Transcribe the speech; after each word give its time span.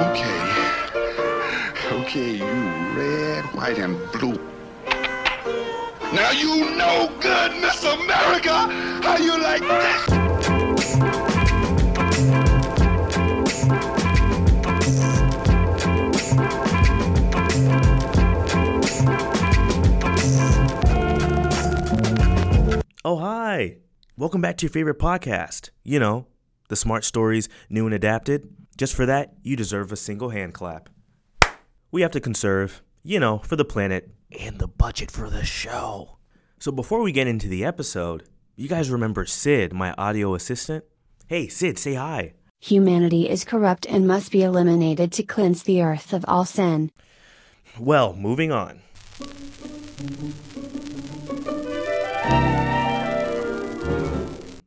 Okay. 0.00 0.40
Okay, 1.92 2.30
you 2.30 2.44
red, 2.96 3.44
white, 3.54 3.76
and 3.78 3.98
blue. 4.12 4.32
Now 6.14 6.30
you 6.30 6.74
know 6.74 7.12
good, 7.20 7.60
Miss 7.60 7.84
America. 7.84 8.66
How 9.02 9.18
you 9.18 9.38
like 9.38 9.60
that? 9.60 10.06
Oh, 23.04 23.18
hi. 23.18 23.76
Welcome 24.16 24.40
back 24.40 24.56
to 24.58 24.64
your 24.64 24.70
favorite 24.70 24.98
podcast. 24.98 25.68
You 25.84 25.98
know, 25.98 26.26
the 26.68 26.76
smart 26.76 27.04
stories, 27.04 27.50
new 27.68 27.84
and 27.84 27.94
adapted. 27.94 28.48
Just 28.76 28.94
for 28.94 29.06
that, 29.06 29.34
you 29.42 29.56
deserve 29.56 29.92
a 29.92 29.96
single 29.96 30.30
hand 30.30 30.54
clap. 30.54 30.88
We 31.90 32.02
have 32.02 32.10
to 32.12 32.20
conserve, 32.20 32.82
you 33.02 33.20
know, 33.20 33.38
for 33.38 33.56
the 33.56 33.64
planet 33.64 34.10
and 34.38 34.58
the 34.58 34.68
budget 34.68 35.10
for 35.10 35.28
the 35.28 35.44
show. 35.44 36.18
So 36.58 36.70
before 36.70 37.02
we 37.02 37.12
get 37.12 37.26
into 37.26 37.48
the 37.48 37.64
episode, 37.64 38.24
you 38.56 38.68
guys 38.68 38.90
remember 38.90 39.26
Sid, 39.26 39.72
my 39.72 39.92
audio 39.94 40.34
assistant? 40.34 40.84
Hey, 41.26 41.48
Sid, 41.48 41.78
say 41.78 41.94
hi. 41.94 42.34
Humanity 42.60 43.28
is 43.28 43.44
corrupt 43.44 43.86
and 43.86 44.06
must 44.06 44.30
be 44.30 44.42
eliminated 44.42 45.12
to 45.12 45.22
cleanse 45.22 45.62
the 45.62 45.82
earth 45.82 46.12
of 46.12 46.24
all 46.28 46.44
sin. 46.44 46.90
Well, 47.78 48.12
moving 48.14 48.52
on. 48.52 48.80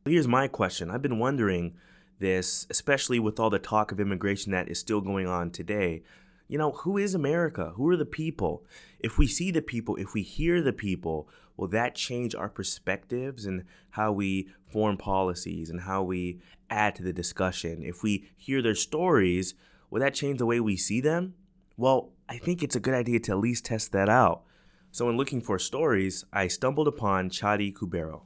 Here's 0.05 0.27
my 0.27 0.47
question. 0.47 0.89
I've 0.89 1.01
been 1.01 1.19
wondering 1.19 1.75
this, 2.19 2.65
especially 2.69 3.19
with 3.19 3.39
all 3.39 3.49
the 3.49 3.59
talk 3.59 3.91
of 3.91 3.99
immigration 3.99 4.51
that 4.51 4.69
is 4.69 4.79
still 4.79 5.01
going 5.01 5.27
on 5.27 5.51
today. 5.51 6.03
You 6.47 6.57
know, 6.57 6.71
who 6.71 6.97
is 6.97 7.15
America? 7.15 7.73
Who 7.75 7.89
are 7.89 7.97
the 7.97 8.05
people? 8.05 8.65
If 8.99 9.17
we 9.17 9.27
see 9.27 9.51
the 9.51 9.61
people, 9.61 9.95
if 9.95 10.13
we 10.13 10.21
hear 10.21 10.61
the 10.61 10.73
people, 10.73 11.27
will 11.57 11.67
that 11.69 11.95
change 11.95 12.35
our 12.35 12.49
perspectives 12.49 13.45
and 13.45 13.63
how 13.91 14.11
we 14.11 14.49
form 14.65 14.97
policies 14.97 15.69
and 15.69 15.81
how 15.81 16.03
we 16.03 16.39
add 16.69 16.95
to 16.95 17.03
the 17.03 17.13
discussion? 17.13 17.83
If 17.83 18.03
we 18.03 18.29
hear 18.37 18.61
their 18.61 18.75
stories, 18.75 19.53
will 19.89 20.01
that 20.01 20.13
change 20.13 20.37
the 20.37 20.45
way 20.45 20.59
we 20.59 20.77
see 20.77 21.01
them? 21.01 21.35
Well, 21.77 22.11
I 22.29 22.37
think 22.37 22.61
it's 22.61 22.75
a 22.75 22.79
good 22.79 22.93
idea 22.93 23.19
to 23.21 23.31
at 23.31 23.39
least 23.39 23.65
test 23.65 23.91
that 23.91 24.09
out. 24.09 24.43
So, 24.91 25.09
in 25.09 25.17
looking 25.17 25.41
for 25.41 25.57
stories, 25.57 26.23
I 26.31 26.47
stumbled 26.47 26.87
upon 26.87 27.31
Chadi 27.31 27.73
Kubero. 27.73 28.21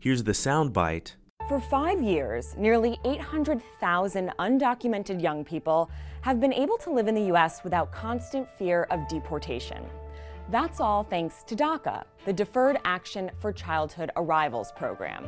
Here's 0.00 0.24
the 0.24 0.32
soundbite. 0.32 1.14
For 1.50 1.58
five 1.58 2.00
years, 2.00 2.54
nearly 2.56 3.00
800,000 3.04 4.32
undocumented 4.38 5.20
young 5.20 5.44
people 5.44 5.90
have 6.20 6.38
been 6.38 6.52
able 6.52 6.78
to 6.78 6.92
live 6.92 7.08
in 7.08 7.16
the 7.16 7.24
U.S. 7.24 7.64
without 7.64 7.90
constant 7.90 8.48
fear 8.48 8.86
of 8.92 9.08
deportation. 9.08 9.82
That's 10.52 10.78
all 10.78 11.02
thanks 11.02 11.42
to 11.48 11.56
DACA, 11.56 12.04
the 12.24 12.32
Deferred 12.32 12.78
Action 12.84 13.32
for 13.40 13.52
Childhood 13.52 14.12
Arrivals 14.14 14.70
program. 14.76 15.26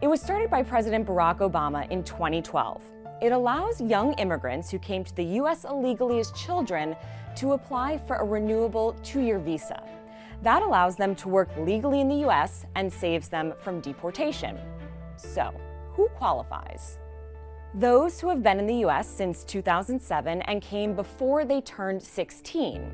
It 0.00 0.06
was 0.06 0.20
started 0.20 0.50
by 0.50 0.62
President 0.62 1.04
Barack 1.04 1.38
Obama 1.38 1.90
in 1.90 2.04
2012. 2.04 2.80
It 3.20 3.32
allows 3.32 3.80
young 3.80 4.12
immigrants 4.20 4.70
who 4.70 4.78
came 4.78 5.02
to 5.02 5.16
the 5.16 5.24
U.S. 5.42 5.64
illegally 5.64 6.20
as 6.20 6.30
children 6.30 6.94
to 7.38 7.54
apply 7.54 7.98
for 7.98 8.14
a 8.14 8.24
renewable 8.24 8.92
two 9.02 9.20
year 9.20 9.40
visa. 9.40 9.82
That 10.42 10.62
allows 10.62 10.94
them 10.94 11.16
to 11.16 11.28
work 11.28 11.48
legally 11.58 12.00
in 12.00 12.06
the 12.06 12.18
U.S. 12.18 12.66
and 12.76 12.92
saves 12.92 13.28
them 13.28 13.52
from 13.60 13.80
deportation. 13.80 14.56
So, 15.16 15.52
who 15.92 16.08
qualifies? 16.16 16.98
Those 17.74 18.20
who 18.20 18.28
have 18.28 18.42
been 18.42 18.58
in 18.58 18.66
the 18.66 18.76
U.S. 18.86 19.08
since 19.08 19.42
2007 19.44 20.42
and 20.42 20.62
came 20.62 20.94
before 20.94 21.44
they 21.44 21.60
turned 21.60 22.02
16, 22.02 22.92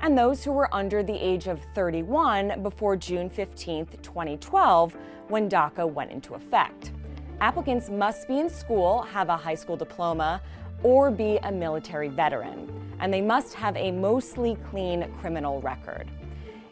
and 0.00 0.16
those 0.16 0.42
who 0.42 0.52
were 0.52 0.74
under 0.74 1.02
the 1.02 1.14
age 1.14 1.48
of 1.48 1.60
31 1.74 2.62
before 2.62 2.96
June 2.96 3.28
15, 3.28 3.86
2012, 4.02 4.96
when 5.28 5.48
DACA 5.48 5.90
went 5.90 6.10
into 6.10 6.34
effect. 6.34 6.92
Applicants 7.40 7.90
must 7.90 8.26
be 8.26 8.38
in 8.38 8.48
school, 8.48 9.02
have 9.02 9.28
a 9.28 9.36
high 9.36 9.54
school 9.54 9.76
diploma, 9.76 10.40
or 10.82 11.10
be 11.10 11.38
a 11.42 11.52
military 11.52 12.08
veteran, 12.08 12.68
and 13.00 13.12
they 13.12 13.20
must 13.20 13.54
have 13.54 13.76
a 13.76 13.92
mostly 13.92 14.56
clean 14.70 15.10
criminal 15.20 15.60
record. 15.60 16.10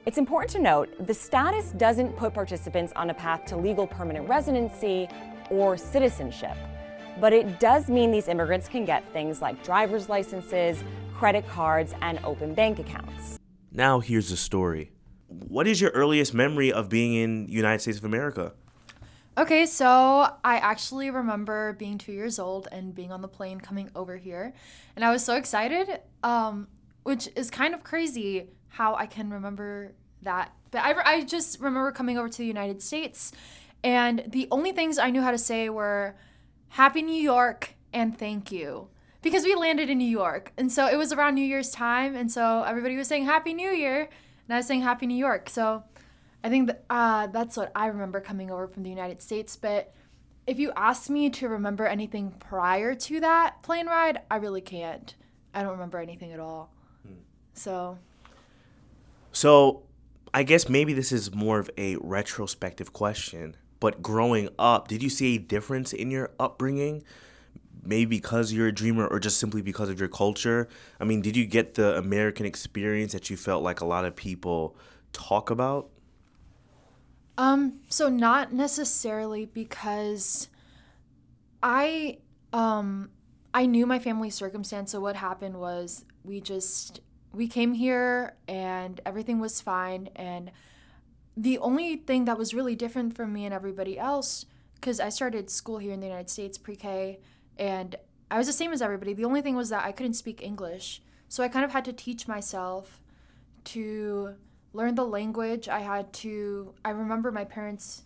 It's 0.06 0.16
important 0.16 0.50
to 0.52 0.58
note 0.58 1.06
the 1.06 1.12
status 1.12 1.72
doesn't 1.72 2.16
put 2.16 2.32
participants 2.32 2.90
on 2.96 3.10
a 3.10 3.14
path 3.14 3.44
to 3.46 3.56
legal 3.56 3.86
permanent 3.86 4.26
residency 4.26 5.06
or 5.50 5.76
citizenship, 5.76 6.56
but 7.20 7.34
it 7.34 7.60
does 7.60 7.90
mean 7.90 8.10
these 8.10 8.26
immigrants 8.26 8.66
can 8.66 8.86
get 8.86 9.04
things 9.12 9.42
like 9.42 9.62
driver's 9.62 10.08
licenses, 10.08 10.82
credit 11.14 11.46
cards, 11.48 11.92
and 12.00 12.18
open 12.24 12.54
bank 12.54 12.78
accounts. 12.78 13.38
Now, 13.72 14.00
here's 14.00 14.30
the 14.30 14.38
story. 14.38 14.90
What 15.28 15.66
is 15.66 15.82
your 15.82 15.90
earliest 15.90 16.32
memory 16.32 16.72
of 16.72 16.88
being 16.88 17.12
in 17.12 17.46
United 17.48 17.80
States 17.80 17.98
of 17.98 18.04
America? 18.06 18.54
Okay, 19.36 19.66
so 19.66 20.34
I 20.42 20.56
actually 20.56 21.10
remember 21.10 21.74
being 21.74 21.98
two 21.98 22.12
years 22.12 22.38
old 22.38 22.68
and 22.72 22.94
being 22.94 23.12
on 23.12 23.20
the 23.20 23.28
plane 23.28 23.60
coming 23.60 23.90
over 23.94 24.16
here, 24.16 24.54
and 24.96 25.04
I 25.04 25.10
was 25.10 25.22
so 25.22 25.36
excited, 25.36 26.00
um, 26.22 26.68
which 27.02 27.28
is 27.36 27.50
kind 27.50 27.74
of 27.74 27.84
crazy 27.84 28.48
how 28.70 28.94
I 28.94 29.06
can 29.06 29.31
remember 29.31 29.92
that. 30.22 30.53
But 30.70 30.82
I, 30.82 30.94
I 31.04 31.25
just 31.25 31.60
remember 31.60 31.92
coming 31.92 32.19
over 32.19 32.28
to 32.28 32.38
the 32.38 32.47
United 32.47 32.82
States, 32.82 33.32
and 33.84 34.25
the 34.26 34.48
only 34.50 34.72
things 34.72 34.98
I 34.98 35.10
knew 35.10 35.22
how 35.22 35.31
to 35.31 35.38
say 35.38 35.69
were 35.69 36.16
Happy 36.69 37.03
New 37.03 37.20
York 37.20 37.75
and 37.92 38.19
thank 38.19 38.50
you. 38.53 38.88
Because 39.22 39.44
we 39.44 39.54
landed 39.54 39.91
in 39.91 39.98
New 39.98 40.09
York, 40.09 40.53
and 40.56 40.72
so 40.72 40.86
it 40.86 40.97
was 40.97 41.12
around 41.12 41.34
New 41.34 41.44
Year's 41.44 41.70
time, 41.70 42.16
and 42.16 42.32
so 42.32 42.62
everybody 42.62 42.97
was 42.97 43.06
saying 43.06 43.26
Happy 43.26 43.53
New 43.53 43.70
Year, 43.70 44.09
and 44.47 44.54
I 44.54 44.56
was 44.56 44.66
saying 44.66 44.80
Happy 44.80 45.06
New 45.06 45.16
York. 45.16 45.50
So 45.50 45.84
I 46.42 46.48
think 46.48 46.69
that, 46.69 46.84
uh, 46.88 47.26
that's 47.26 47.56
what 47.56 47.70
I 47.75 47.86
remember 47.86 48.20
coming 48.20 48.50
over 48.50 48.66
from 48.66 48.82
the 48.82 48.88
United 48.88 49.20
States. 49.20 49.56
But 49.56 49.92
if 50.47 50.59
you 50.59 50.72
ask 50.75 51.10
me 51.10 51.28
to 51.30 51.48
remember 51.48 51.86
anything 51.86 52.30
prior 52.30 52.94
to 52.94 53.20
that 53.20 53.62
plane 53.62 53.86
ride, 53.86 54.22
I 54.30 54.36
really 54.36 54.62
can't. 54.62 55.14
I 55.53 55.62
don't 55.62 55.72
remember 55.72 55.98
anything 55.98 56.32
at 56.32 56.41
all. 56.41 56.72
So 57.53 57.98
So, 59.32 59.84
I 60.32 60.42
guess 60.42 60.68
maybe 60.68 60.92
this 60.92 61.12
is 61.12 61.34
more 61.34 61.58
of 61.58 61.70
a 61.76 61.96
retrospective 61.96 62.92
question, 62.92 63.56
but 63.80 64.02
growing 64.02 64.48
up, 64.58 64.88
did 64.88 65.02
you 65.02 65.10
see 65.10 65.36
a 65.36 65.38
difference 65.38 65.92
in 65.92 66.10
your 66.10 66.30
upbringing? 66.38 67.02
Maybe 67.82 68.16
because 68.16 68.52
you're 68.52 68.68
a 68.68 68.72
dreamer 68.72 69.06
or 69.06 69.18
just 69.18 69.38
simply 69.38 69.62
because 69.62 69.88
of 69.88 69.98
your 69.98 70.08
culture? 70.08 70.68
I 71.00 71.04
mean, 71.04 71.22
did 71.22 71.36
you 71.36 71.46
get 71.46 71.74
the 71.74 71.96
American 71.96 72.46
experience 72.46 73.12
that 73.12 73.30
you 73.30 73.36
felt 73.36 73.62
like 73.62 73.80
a 73.80 73.86
lot 73.86 74.04
of 74.04 74.14
people 74.14 74.76
talk 75.12 75.50
about? 75.50 75.88
Um, 77.38 77.80
so 77.88 78.08
not 78.08 78.52
necessarily 78.52 79.47
because 79.47 80.48
I 81.62 82.18
um 82.52 83.10
I 83.54 83.66
knew 83.66 83.86
my 83.86 83.98
family 83.98 84.30
circumstance. 84.30 84.92
So 84.92 85.00
what 85.00 85.16
happened 85.16 85.58
was 85.58 86.04
we 86.22 86.41
just 86.41 87.00
we 87.32 87.46
came 87.46 87.74
here 87.74 88.36
and 88.48 89.00
everything 89.06 89.41
was 89.41 89.60
fine 89.60 90.08
and 90.16 90.50
the 91.36 91.58
only 91.58 91.96
thing 91.96 92.24
that 92.24 92.36
was 92.36 92.52
really 92.52 92.74
different 92.74 93.16
from 93.16 93.32
me 93.32 93.44
and 93.44 93.54
everybody 93.54 93.98
else 93.98 94.46
because 94.74 95.00
I 95.00 95.08
started 95.08 95.48
school 95.48 95.78
here 95.78 95.92
in 95.92 96.00
the 96.00 96.06
United 96.06 96.28
States 96.28 96.58
pre-K 96.58 97.20
and 97.58 97.96
I 98.30 98.38
was 98.38 98.46
the 98.46 98.52
same 98.52 98.72
as 98.72 98.80
everybody. 98.80 99.12
The 99.12 99.24
only 99.24 99.42
thing 99.42 99.56
was 99.56 99.70
that 99.70 99.84
I 99.84 99.92
couldn't 99.92 100.14
speak 100.14 100.42
English. 100.42 101.02
So 101.28 101.42
I 101.42 101.48
kind 101.48 101.64
of 101.64 101.72
had 101.72 101.84
to 101.86 101.92
teach 101.92 102.28
myself 102.28 103.00
to 103.64 104.34
learn 104.72 104.94
the 104.94 105.04
language. 105.04 105.68
I 105.68 105.80
had 105.80 106.12
to, 106.14 106.74
I 106.84 106.91
remember 106.91 107.32
my 107.32 107.44
parents 107.44 108.04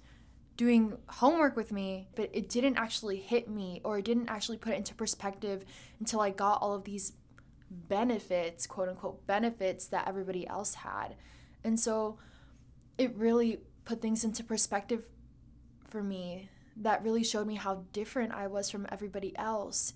doing 0.56 0.96
homework 1.08 1.56
with 1.56 1.72
me, 1.72 2.08
but 2.14 2.30
it 2.32 2.48
didn't 2.48 2.78
actually 2.78 3.18
hit 3.18 3.48
me 3.48 3.80
or 3.84 3.98
it 3.98 4.04
didn't 4.04 4.28
actually 4.28 4.56
put 4.56 4.72
it 4.72 4.76
into 4.76 4.94
perspective 4.94 5.64
until 5.98 6.20
I 6.20 6.30
got 6.30 6.62
all 6.62 6.74
of 6.74 6.84
these 6.84 7.12
benefits, 7.70 8.66
quote 8.66 8.88
unquote, 8.88 9.26
benefits 9.26 9.86
that 9.86 10.08
everybody 10.08 10.46
else 10.46 10.74
had. 10.74 11.16
And 11.62 11.78
so 11.78 12.18
it 12.98 13.14
really 13.16 13.60
put 13.84 14.00
things 14.00 14.24
into 14.24 14.44
perspective 14.44 15.04
for 15.88 16.02
me 16.02 16.48
that 16.76 17.02
really 17.02 17.24
showed 17.24 17.46
me 17.46 17.54
how 17.54 17.84
different 17.92 18.32
I 18.32 18.46
was 18.46 18.70
from 18.70 18.86
everybody 18.90 19.36
else, 19.36 19.92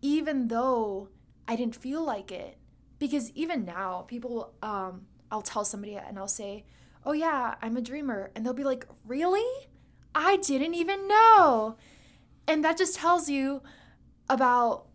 even 0.00 0.48
though 0.48 1.08
I 1.46 1.56
didn't 1.56 1.76
feel 1.76 2.02
like 2.02 2.32
it. 2.32 2.58
Because 2.98 3.30
even 3.32 3.64
now, 3.64 4.02
people, 4.02 4.54
um, 4.62 5.06
I'll 5.30 5.42
tell 5.42 5.64
somebody 5.64 5.96
and 5.96 6.18
I'll 6.18 6.28
say, 6.28 6.64
Oh, 7.06 7.12
yeah, 7.12 7.56
I'm 7.60 7.76
a 7.76 7.82
dreamer. 7.82 8.30
And 8.34 8.46
they'll 8.46 8.54
be 8.54 8.64
like, 8.64 8.86
Really? 9.06 9.68
I 10.14 10.36
didn't 10.36 10.74
even 10.74 11.08
know. 11.08 11.76
And 12.46 12.64
that 12.64 12.78
just 12.78 12.96
tells 12.96 13.28
you 13.28 13.62
about 14.28 14.86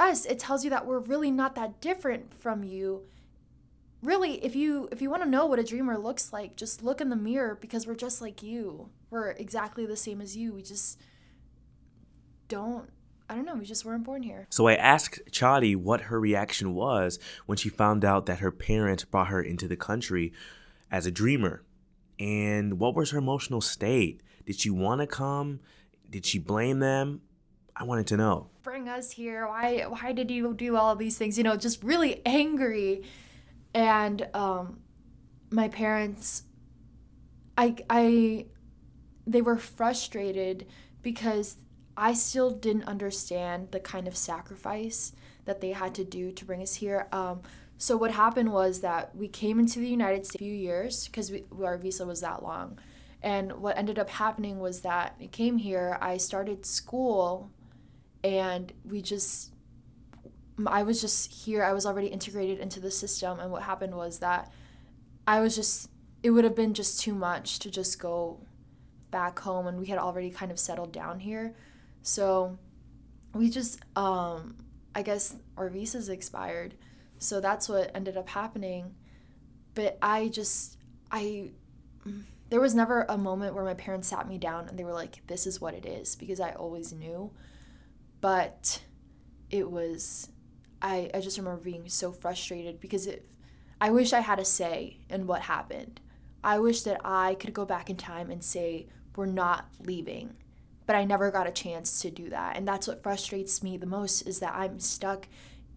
us. 0.00 0.24
It 0.24 0.38
tells 0.38 0.64
you 0.64 0.70
that 0.70 0.86
we're 0.86 0.98
really 0.98 1.30
not 1.30 1.54
that 1.54 1.80
different 1.80 2.34
from 2.34 2.64
you. 2.64 3.02
Really, 4.02 4.42
if 4.44 4.56
you 4.56 4.88
if 4.90 5.02
you 5.02 5.10
want 5.10 5.22
to 5.22 5.28
know 5.28 5.46
what 5.46 5.58
a 5.58 5.64
dreamer 5.64 5.98
looks 5.98 6.32
like, 6.32 6.56
just 6.56 6.82
look 6.82 7.00
in 7.00 7.10
the 7.10 7.16
mirror 7.16 7.58
because 7.60 7.86
we're 7.86 7.94
just 7.94 8.22
like 8.22 8.42
you. 8.42 8.88
We're 9.10 9.30
exactly 9.32 9.84
the 9.84 9.96
same 9.96 10.20
as 10.20 10.36
you. 10.36 10.54
We 10.54 10.62
just 10.62 10.98
don't 12.48 12.90
I 13.30 13.36
don't 13.36 13.44
know, 13.44 13.54
we 13.54 13.64
just 13.64 13.84
weren't 13.84 14.02
born 14.02 14.24
here. 14.24 14.48
So 14.50 14.66
I 14.66 14.74
asked 14.74 15.20
Chadi 15.30 15.76
what 15.76 16.00
her 16.02 16.18
reaction 16.18 16.74
was 16.74 17.20
when 17.46 17.56
she 17.56 17.68
found 17.68 18.04
out 18.04 18.26
that 18.26 18.40
her 18.40 18.50
parents 18.50 19.04
brought 19.04 19.28
her 19.28 19.40
into 19.40 19.68
the 19.68 19.76
country 19.76 20.32
as 20.90 21.06
a 21.06 21.12
dreamer. 21.12 21.62
And 22.18 22.80
what 22.80 22.96
was 22.96 23.12
her 23.12 23.18
emotional 23.18 23.60
state? 23.60 24.20
Did 24.46 24.58
she 24.58 24.68
want 24.68 25.00
to 25.00 25.06
come? 25.06 25.60
Did 26.10 26.26
she 26.26 26.40
blame 26.40 26.80
them? 26.80 27.20
I 27.76 27.84
wanted 27.84 28.08
to 28.08 28.16
know. 28.16 28.49
Bring 28.62 28.88
us 28.88 29.12
here. 29.12 29.46
Why 29.46 29.84
why 29.88 30.12
did 30.12 30.30
you 30.30 30.54
do 30.54 30.76
all 30.76 30.94
these 30.96 31.16
things? 31.16 31.38
You 31.38 31.44
know, 31.44 31.56
just 31.56 31.82
really 31.82 32.20
angry. 32.26 33.02
And 33.74 34.28
um 34.34 34.80
my 35.50 35.68
parents 35.68 36.44
I 37.56 37.76
I 37.88 38.46
they 39.26 39.42
were 39.42 39.56
frustrated 39.56 40.66
because 41.02 41.56
I 41.96 42.14
still 42.14 42.50
didn't 42.50 42.84
understand 42.84 43.72
the 43.72 43.80
kind 43.80 44.08
of 44.08 44.16
sacrifice 44.16 45.12
that 45.44 45.60
they 45.60 45.72
had 45.72 45.94
to 45.96 46.04
do 46.04 46.32
to 46.32 46.44
bring 46.44 46.62
us 46.62 46.76
here. 46.76 47.08
Um, 47.12 47.42
so 47.78 47.96
what 47.96 48.10
happened 48.10 48.52
was 48.52 48.80
that 48.80 49.14
we 49.14 49.28
came 49.28 49.58
into 49.58 49.80
the 49.80 49.88
United 49.88 50.26
States 50.26 50.36
a 50.36 50.38
few 50.38 50.54
years 50.54 51.06
because 51.06 51.32
our 51.62 51.78
visa 51.78 52.06
was 52.06 52.20
that 52.20 52.42
long. 52.42 52.78
And 53.22 53.52
what 53.60 53.76
ended 53.76 53.98
up 53.98 54.10
happening 54.10 54.60
was 54.60 54.80
that 54.80 55.16
I 55.20 55.26
came 55.26 55.58
here, 55.58 55.98
I 56.00 56.16
started 56.16 56.64
school, 56.64 57.50
and 58.22 58.72
we 58.84 59.02
just, 59.02 59.52
I 60.66 60.82
was 60.82 61.00
just 61.00 61.32
here, 61.32 61.62
I 61.62 61.72
was 61.72 61.86
already 61.86 62.08
integrated 62.08 62.58
into 62.58 62.80
the 62.80 62.90
system. 62.90 63.40
And 63.40 63.50
what 63.50 63.62
happened 63.62 63.94
was 63.94 64.18
that 64.18 64.52
I 65.26 65.40
was 65.40 65.56
just, 65.56 65.88
it 66.22 66.30
would 66.30 66.44
have 66.44 66.56
been 66.56 66.74
just 66.74 67.00
too 67.00 67.14
much 67.14 67.58
to 67.60 67.70
just 67.70 67.98
go 67.98 68.40
back 69.10 69.38
home, 69.38 69.66
and 69.66 69.78
we 69.78 69.86
had 69.86 69.98
already 69.98 70.30
kind 70.30 70.52
of 70.52 70.58
settled 70.58 70.92
down 70.92 71.20
here. 71.20 71.54
So 72.02 72.58
we 73.34 73.48
just, 73.48 73.80
um, 73.96 74.56
I 74.94 75.02
guess 75.02 75.36
our 75.56 75.68
visas 75.68 76.08
expired. 76.08 76.74
So 77.18 77.40
that's 77.40 77.68
what 77.68 77.90
ended 77.94 78.16
up 78.16 78.28
happening. 78.28 78.94
But 79.74 79.98
I 80.02 80.28
just, 80.28 80.76
I, 81.10 81.50
there 82.50 82.60
was 82.60 82.74
never 82.74 83.06
a 83.08 83.16
moment 83.16 83.54
where 83.54 83.64
my 83.64 83.74
parents 83.74 84.08
sat 84.08 84.28
me 84.28 84.36
down 84.36 84.68
and 84.68 84.78
they 84.78 84.84
were 84.84 84.92
like, 84.92 85.26
this 85.26 85.46
is 85.46 85.60
what 85.60 85.74
it 85.74 85.86
is, 85.86 86.16
because 86.16 86.40
I 86.40 86.52
always 86.52 86.92
knew. 86.92 87.30
But 88.20 88.82
it 89.50 89.70
was, 89.70 90.30
I, 90.82 91.10
I 91.14 91.20
just 91.20 91.38
remember 91.38 91.60
being 91.62 91.88
so 91.88 92.12
frustrated 92.12 92.80
because 92.80 93.08
I 93.80 93.90
wish 93.90 94.12
I 94.12 94.20
had 94.20 94.38
a 94.38 94.44
say 94.44 94.98
in 95.08 95.26
what 95.26 95.42
happened. 95.42 96.00
I 96.42 96.58
wish 96.58 96.82
that 96.82 97.00
I 97.04 97.34
could 97.34 97.52
go 97.52 97.64
back 97.64 97.90
in 97.90 97.96
time 97.96 98.30
and 98.30 98.42
say, 98.42 98.88
we're 99.16 99.26
not 99.26 99.66
leaving 99.84 100.36
but 100.90 100.96
I 100.96 101.04
never 101.04 101.30
got 101.30 101.46
a 101.46 101.52
chance 101.52 102.02
to 102.02 102.10
do 102.10 102.30
that. 102.30 102.56
And 102.56 102.66
that's 102.66 102.88
what 102.88 103.00
frustrates 103.00 103.62
me 103.62 103.76
the 103.76 103.86
most 103.86 104.22
is 104.22 104.40
that 104.40 104.56
I'm 104.56 104.80
stuck 104.80 105.28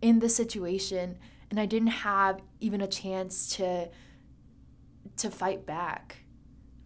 in 0.02 0.18
the 0.18 0.28
situation 0.28 1.20
and 1.52 1.60
I 1.60 1.68
didn't 1.68 1.90
have 1.90 2.42
even 2.60 2.82
a 2.82 2.88
chance 2.88 3.48
to 3.58 3.92
to 5.18 5.30
fight 5.30 5.68
back. 5.68 6.24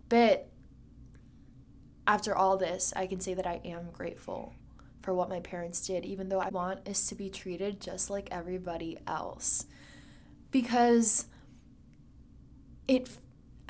But 0.09 0.49
after 2.05 2.35
all 2.35 2.57
this, 2.57 2.91
I 2.97 3.07
can 3.07 3.21
say 3.21 3.33
that 3.33 3.47
I 3.47 3.61
am 3.63 3.91
grateful 3.93 4.53
for 5.07 5.13
what 5.13 5.29
my 5.29 5.39
parents 5.39 5.87
did, 5.87 6.03
even 6.03 6.27
though 6.27 6.41
I 6.41 6.49
want 6.49 6.85
is 6.85 7.07
to 7.07 7.15
be 7.15 7.29
treated 7.29 7.79
just 7.79 8.09
like 8.09 8.27
everybody 8.29 8.97
else. 9.07 9.65
Because 10.51 11.27
it 12.89 13.09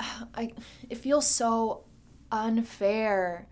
I 0.00 0.50
it 0.90 0.98
feels 0.98 1.28
so 1.28 1.84
unfair 2.32 3.46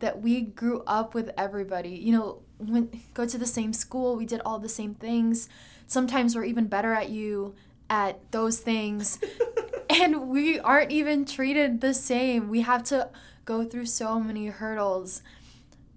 that 0.00 0.20
we 0.20 0.42
grew 0.42 0.82
up 0.86 1.14
with 1.14 1.30
everybody. 1.38 1.92
You 1.92 2.12
know, 2.12 2.42
went 2.58 3.14
go 3.14 3.24
to 3.24 3.38
the 3.38 3.46
same 3.46 3.72
school, 3.72 4.16
we 4.16 4.26
did 4.26 4.42
all 4.44 4.58
the 4.58 4.68
same 4.68 4.92
things. 4.92 5.48
Sometimes 5.86 6.36
we're 6.36 6.44
even 6.44 6.66
better 6.66 6.92
at 6.92 7.08
you 7.08 7.54
at 7.88 8.20
those 8.32 8.58
things. 8.58 9.18
and 9.88 10.28
we 10.28 10.60
aren't 10.60 10.90
even 10.90 11.24
treated 11.24 11.80
the 11.80 11.94
same. 11.94 12.50
We 12.50 12.60
have 12.60 12.82
to 12.92 13.08
go 13.46 13.64
through 13.64 13.86
so 13.86 14.20
many 14.20 14.48
hurdles. 14.48 15.22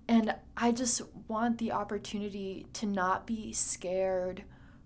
And 0.07 0.35
I 0.57 0.71
just 0.71 1.01
want 1.27 1.57
the 1.57 1.71
opportunity 1.71 2.67
to 2.73 2.85
not 2.85 3.25
be 3.25 3.53
scared 3.53 4.44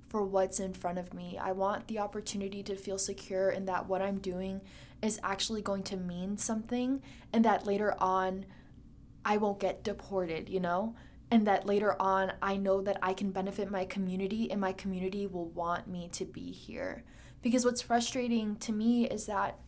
for 0.09 0.23
what's 0.23 0.59
in 0.59 0.73
front 0.73 0.99
of 0.99 1.13
me. 1.13 1.37
I 1.37 1.51
want 1.51 1.87
the 1.87 1.99
opportunity 1.99 2.63
to 2.63 2.75
feel 2.75 2.97
secure 2.97 3.49
in 3.49 3.65
that 3.65 3.87
what 3.87 4.01
I'm 4.01 4.19
doing 4.19 4.61
is 5.01 5.19
actually 5.23 5.61
going 5.61 5.83
to 5.83 5.97
mean 5.97 6.37
something 6.37 7.01
and 7.33 7.43
that 7.45 7.65
later 7.65 7.95
on 7.99 8.45
I 9.25 9.37
won't 9.37 9.59
get 9.59 9.83
deported, 9.83 10.47
you 10.47 10.59
know? 10.59 10.95
And 11.29 11.45
that 11.45 11.65
later 11.65 12.01
on, 12.01 12.31
I 12.41 12.55
know 12.55 12.81
that 12.81 12.97
I 13.01 13.13
can 13.13 13.31
benefit 13.31 13.69
my 13.69 13.83
community 13.83 14.49
and 14.49 14.61
my 14.61 14.71
community 14.71 15.27
will 15.27 15.49
want 15.49 15.85
me 15.85 16.07
to 16.13 16.23
be 16.23 16.51
here. 16.51 17.03
Because 17.41 17.65
what's 17.65 17.81
frustrating 17.81 18.55
to 18.57 18.71
me 18.71 19.05
is 19.05 19.25
that 19.25 19.59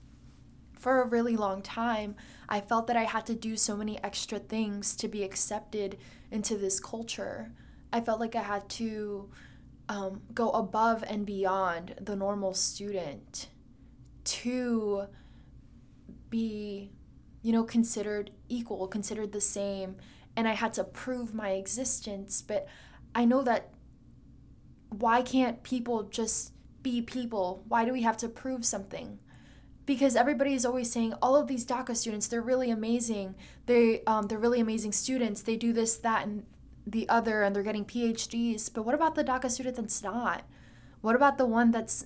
for 0.80 1.02
a 1.02 1.08
really 1.08 1.36
long 1.36 1.62
time, 1.62 2.16
I 2.48 2.62
felt 2.62 2.88
that 2.88 2.98
I 2.98 3.04
had 3.04 3.26
to 3.28 3.36
do 3.36 3.56
so 3.56 3.76
many 3.76 4.02
extra 4.04 4.40
things 4.40 4.96
to 4.98 5.08
be 5.08 5.24
accepted 5.24 5.98
into 6.32 6.58
this 6.58 6.80
culture. 6.80 7.52
I 7.94 8.02
felt 8.02 8.20
like 8.20 8.36
I 8.36 8.44
had 8.44 8.68
to 8.70 9.30
um, 9.88 10.22
go 10.34 10.50
above 10.52 11.04
and 11.08 11.26
beyond 11.26 11.96
the 12.02 12.16
normal 12.16 12.54
student 12.54 13.50
to 14.24 15.08
be 16.30 16.92
you 17.42 17.52
know, 17.52 17.64
considered 17.64 18.32
equal, 18.48 18.88
considered 18.88 19.32
the 19.32 19.42
same, 19.42 19.96
and 20.36 20.48
I 20.48 20.54
had 20.54 20.74
to 20.74 20.84
prove 20.84 21.34
my 21.34 21.52
existence. 21.52 22.42
But 22.42 22.68
I 23.16 23.26
know 23.26 23.42
that 23.44 23.70
why 24.90 25.22
can't 25.22 25.64
people 25.64 26.04
just 26.04 26.54
be 26.82 27.02
people? 27.02 27.64
Why 27.68 27.86
do 27.86 27.94
we 27.94 28.02
have 28.02 28.18
to 28.18 28.30
prove 28.30 28.66
something? 28.66 29.20
Because 29.90 30.16
everybody 30.16 30.54
is 30.54 30.68
always 30.68 30.92
saying 30.92 31.16
all 31.20 31.36
of 31.36 31.48
these 31.48 31.66
DACA 31.66 31.96
students, 31.96 32.28
they're 32.28 32.44
really 32.44 32.70
amazing. 32.70 33.34
They 33.66 34.04
um, 34.06 34.28
they're 34.28 34.38
really 34.38 34.60
amazing 34.60 34.92
students. 34.92 35.42
They 35.42 35.56
do 35.56 35.74
this, 35.74 35.98
that, 35.98 36.28
and 36.28 36.46
the 36.86 37.10
other, 37.10 37.42
and 37.42 37.56
they're 37.56 37.64
getting 37.64 37.86
PhDs. 37.86 38.72
But 38.72 38.84
what 38.84 38.94
about 38.94 39.16
the 39.16 39.24
DACA 39.24 39.50
student 39.50 39.78
that's 39.78 40.04
not? 40.04 40.44
What 41.02 41.16
about 41.16 41.40
the 41.40 41.48
one 41.48 41.72
that's 41.72 42.06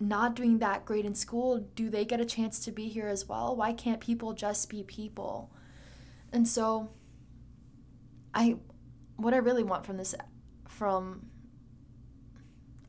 not 0.00 0.34
doing 0.34 0.58
that 0.60 0.86
great 0.86 1.04
in 1.04 1.14
school, 1.14 1.66
do 1.74 1.90
they 1.90 2.04
get 2.06 2.18
a 2.20 2.24
chance 2.24 2.64
to 2.64 2.72
be 2.72 2.88
here 2.88 3.08
as 3.08 3.28
well? 3.28 3.54
Why 3.54 3.72
can't 3.74 4.00
people 4.00 4.32
just 4.32 4.68
be 4.70 4.82
people? 4.82 5.50
And 6.32 6.48
so 6.48 6.90
I 8.34 8.56
what 9.16 9.34
I 9.34 9.36
really 9.36 9.62
want 9.62 9.86
from 9.86 9.98
this 9.98 10.14
from 10.66 11.26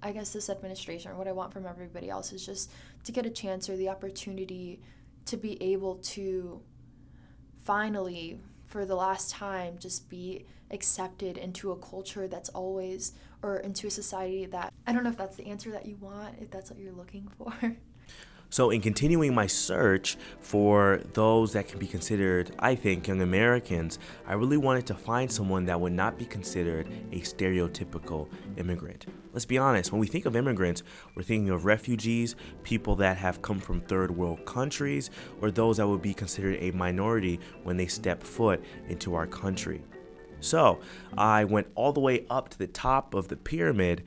I 0.02 0.12
guess 0.12 0.34
this 0.34 0.50
administration 0.50 1.18
what 1.18 1.28
I 1.28 1.34
want 1.34 1.54
from 1.54 1.66
everybody 1.66 2.10
else 2.10 2.32
is 2.34 2.46
just 2.46 2.72
to 3.04 3.12
get 3.12 3.26
a 3.26 3.30
chance 3.30 3.70
or 3.70 3.78
the 3.78 3.90
opportunity 3.90 4.82
to 5.26 5.38
be 5.38 5.62
able 5.62 5.96
to 5.96 6.62
finally 7.64 8.40
for 8.66 8.86
the 8.86 8.96
last 8.96 9.30
time 9.32 9.78
just 9.78 10.10
be 10.10 10.46
accepted 10.72 11.38
into 11.38 11.72
a 11.72 11.76
culture 11.78 12.28
that's 12.28 12.50
always 12.50 13.14
or 13.42 13.58
into 13.58 13.88
a 13.88 13.92
society 13.92 14.46
that 14.46 14.74
I 14.88 14.94
don't 14.94 15.04
know 15.04 15.10
if 15.10 15.18
that's 15.18 15.36
the 15.36 15.48
answer 15.48 15.72
that 15.72 15.86
you 15.86 15.98
want, 15.98 16.36
if 16.42 16.50
that's 16.50 16.72
what 16.72 16.80
you're 16.80 16.94
looking 16.94 17.30
for. 17.38 17.54
So, 18.54 18.70
in 18.70 18.82
continuing 18.82 19.34
my 19.34 19.48
search 19.48 20.16
for 20.40 21.02
those 21.14 21.54
that 21.54 21.68
can 21.68 21.80
be 21.80 21.88
considered, 21.88 22.52
I 22.60 22.76
think, 22.76 23.08
young 23.08 23.24
Americans, 23.24 23.98
I 24.28 24.34
really 24.34 24.58
wanted 24.58 24.86
to 24.86 24.94
find 24.94 25.32
someone 25.32 25.66
that 25.66 25.82
would 25.82 25.94
not 25.94 26.20
be 26.20 26.26
considered 26.26 26.88
a 27.12 27.22
stereotypical 27.22 28.30
immigrant. 28.58 29.08
Let's 29.32 29.46
be 29.46 29.58
honest, 29.58 29.92
when 29.92 30.00
we 30.00 30.06
think 30.06 30.28
of 30.28 30.36
immigrants, 30.36 30.84
we're 31.16 31.24
thinking 31.24 31.50
of 31.50 31.66
refugees, 31.66 32.36
people 32.62 32.96
that 32.98 33.18
have 33.18 33.42
come 33.42 33.60
from 33.60 33.82
third 33.82 34.12
world 34.12 34.46
countries, 34.46 35.10
or 35.42 35.50
those 35.50 35.78
that 35.78 35.88
would 35.88 36.04
be 36.04 36.14
considered 36.14 36.60
a 36.62 36.70
minority 36.74 37.40
when 37.64 37.76
they 37.76 37.88
step 37.88 38.22
foot 38.22 38.64
into 38.88 39.16
our 39.16 39.26
country. 39.26 39.82
So, 40.42 40.80
I 41.18 41.46
went 41.46 41.66
all 41.74 41.92
the 41.92 42.02
way 42.02 42.28
up 42.30 42.50
to 42.50 42.60
the 42.60 42.68
top 42.68 43.16
of 43.16 43.30
the 43.30 43.36
pyramid 43.36 44.04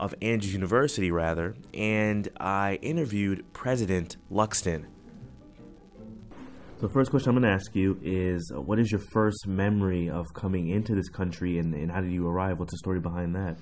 of 0.00 0.14
Andrews 0.22 0.54
University, 0.54 1.10
rather, 1.12 1.54
and 1.74 2.28
I 2.40 2.78
interviewed 2.82 3.44
President 3.52 4.16
Luxton. 4.32 4.86
So, 6.80 6.86
the 6.86 6.92
first 6.92 7.10
question 7.10 7.28
I'm 7.28 7.34
going 7.36 7.42
to 7.42 7.54
ask 7.54 7.76
you 7.76 8.00
is 8.02 8.50
uh, 8.56 8.62
What 8.62 8.78
is 8.80 8.90
your 8.90 9.02
first 9.12 9.46
memory 9.46 10.08
of 10.08 10.24
coming 10.32 10.70
into 10.70 10.94
this 10.94 11.10
country 11.10 11.58
and, 11.58 11.74
and 11.74 11.92
how 11.92 12.00
did 12.00 12.10
you 12.10 12.26
arrive? 12.26 12.58
What's 12.58 12.72
the 12.72 12.78
story 12.78 12.98
behind 12.98 13.36
that? 13.36 13.58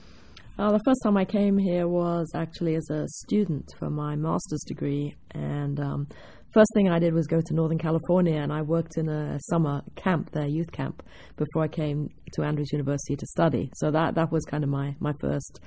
Uh, 0.57 0.73
the 0.73 0.81
first 0.85 1.01
time 1.03 1.17
I 1.17 1.25
came 1.25 1.59
here 1.59 1.89
was 1.89 2.31
actually 2.35 2.77
as 2.77 2.89
a 2.91 3.07
student 3.09 3.73
for 3.77 3.91
my 3.91 4.15
master's 4.15 4.63
degree, 4.67 5.15
and 5.33 5.79
um, 5.81 6.09
first 6.53 6.71
thing 6.75 6.89
I 6.89 6.99
did 6.99 7.15
was 7.15 7.27
go 7.27 7.41
to 7.41 7.55
Northern 7.55 7.79
California, 7.79 8.37
and 8.41 8.53
I 8.53 8.63
worked 8.63 8.97
in 8.97 9.09
a 9.09 9.39
summer 9.51 9.83
camp 9.97 10.31
there, 10.33 10.47
youth 10.47 10.73
camp, 10.73 11.03
before 11.37 11.63
I 11.63 11.69
came 11.69 12.11
to 12.35 12.43
Andrews 12.43 12.73
University 12.73 13.17
to 13.17 13.27
study. 13.27 13.71
So 13.75 13.91
that 13.91 14.15
that 14.15 14.33
was 14.33 14.45
kind 14.45 14.65
of 14.65 14.71
my 14.71 14.97
my 15.01 15.13
first 15.21 15.61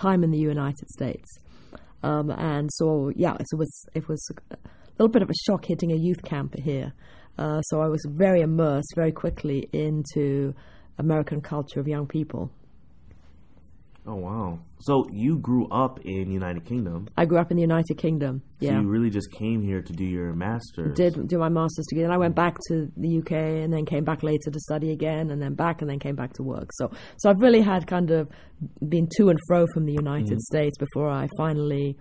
time 0.00 0.22
in 0.24 0.30
the 0.30 0.38
United 0.38 0.88
States. 0.90 1.28
Um, 2.02 2.30
and 2.30 2.70
so 2.74 3.10
yeah, 3.16 3.34
it 3.34 3.56
was 3.56 3.86
it 3.94 4.08
was 4.08 4.24
a 4.50 4.56
little 4.98 5.12
bit 5.12 5.22
of 5.22 5.30
a 5.30 5.34
shock 5.46 5.64
hitting 5.64 5.92
a 5.92 5.96
youth 5.96 6.22
camp 6.22 6.54
here. 6.58 6.92
Uh, 7.38 7.60
so 7.62 7.80
I 7.80 7.86
was 7.86 8.04
very 8.08 8.40
immersed 8.40 8.92
very 8.96 9.12
quickly 9.12 9.68
into 9.72 10.54
American 10.98 11.40
culture 11.40 11.78
of 11.78 11.86
young 11.86 12.06
people. 12.06 12.50
Oh 14.10 14.14
wow! 14.14 14.58
So 14.80 15.04
you 15.12 15.38
grew 15.38 15.68
up 15.68 16.00
in 16.02 16.30
United 16.30 16.64
Kingdom. 16.64 17.08
I 17.18 17.26
grew 17.26 17.38
up 17.38 17.50
in 17.50 17.58
the 17.58 17.60
United 17.60 17.98
Kingdom. 17.98 18.40
Yeah. 18.58 18.70
So 18.70 18.80
you 18.80 18.88
really 18.88 19.10
just 19.10 19.30
came 19.32 19.60
here 19.60 19.82
to 19.82 19.92
do 19.92 20.04
your 20.04 20.32
master's. 20.32 20.96
did 20.96 21.28
do 21.28 21.36
my 21.36 21.50
master's 21.50 21.84
degree, 21.90 22.04
then 22.04 22.10
I 22.10 22.16
went 22.16 22.34
back 22.34 22.56
to 22.68 22.90
the 22.96 23.18
UK, 23.18 23.32
and 23.32 23.70
then 23.70 23.84
came 23.84 24.04
back 24.04 24.22
later 24.22 24.50
to 24.50 24.60
study 24.60 24.92
again, 24.92 25.30
and 25.30 25.42
then 25.42 25.52
back, 25.52 25.82
and 25.82 25.90
then 25.90 25.98
came 25.98 26.16
back 26.16 26.32
to 26.34 26.42
work. 26.42 26.70
So, 26.72 26.90
so 27.18 27.28
I've 27.28 27.40
really 27.40 27.60
had 27.60 27.86
kind 27.86 28.10
of 28.10 28.30
been 28.88 29.08
to 29.18 29.28
and 29.28 29.38
fro 29.46 29.66
from 29.74 29.84
the 29.84 29.92
United 29.92 30.40
States 30.40 30.78
before 30.78 31.10
I 31.10 31.28
finally 31.36 31.98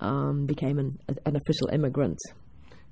um, 0.00 0.46
became 0.46 0.80
an, 0.80 0.98
an 1.24 1.36
official 1.36 1.68
immigrant. 1.72 2.18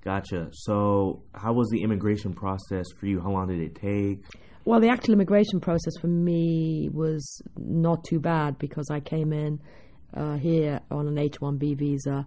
Gotcha. 0.05 0.51
So 0.53 1.25
how 1.35 1.53
was 1.53 1.69
the 1.71 1.83
immigration 1.83 2.33
process 2.33 2.87
for 2.99 3.07
you? 3.07 3.21
How 3.21 3.31
long 3.31 3.49
did 3.49 3.61
it 3.61 3.75
take? 3.75 4.25
Well, 4.65 4.81
the 4.81 4.89
actual 4.89 5.15
immigration 5.15 5.61
process 5.61 5.95
for 6.01 6.07
me 6.07 6.89
was 6.93 7.43
not 7.57 8.05
too 8.05 8.21
bad 8.21 8.59
because 8.59 8.89
I 8.91 9.01
came 9.01 9.33
in 9.33 9.61
uh, 10.15 10.37
here 10.37 10.81
on 10.91 11.09
an 11.09 11.19
H-1B 11.19 11.77
visa 11.79 12.27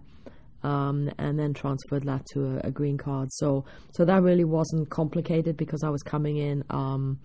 um, 0.62 1.10
and 1.18 1.38
then 1.38 1.54
transferred 1.54 2.04
that 2.04 2.26
to 2.32 2.58
a, 2.58 2.68
a 2.68 2.70
green 2.70 2.98
card. 2.98 3.28
So, 3.32 3.64
so 3.92 4.04
that 4.04 4.22
really 4.22 4.44
wasn't 4.44 4.90
complicated 4.90 5.56
because 5.56 5.82
I 5.82 5.88
was 5.88 6.02
coming 6.02 6.36
in 6.36 6.64
um, 6.70 7.18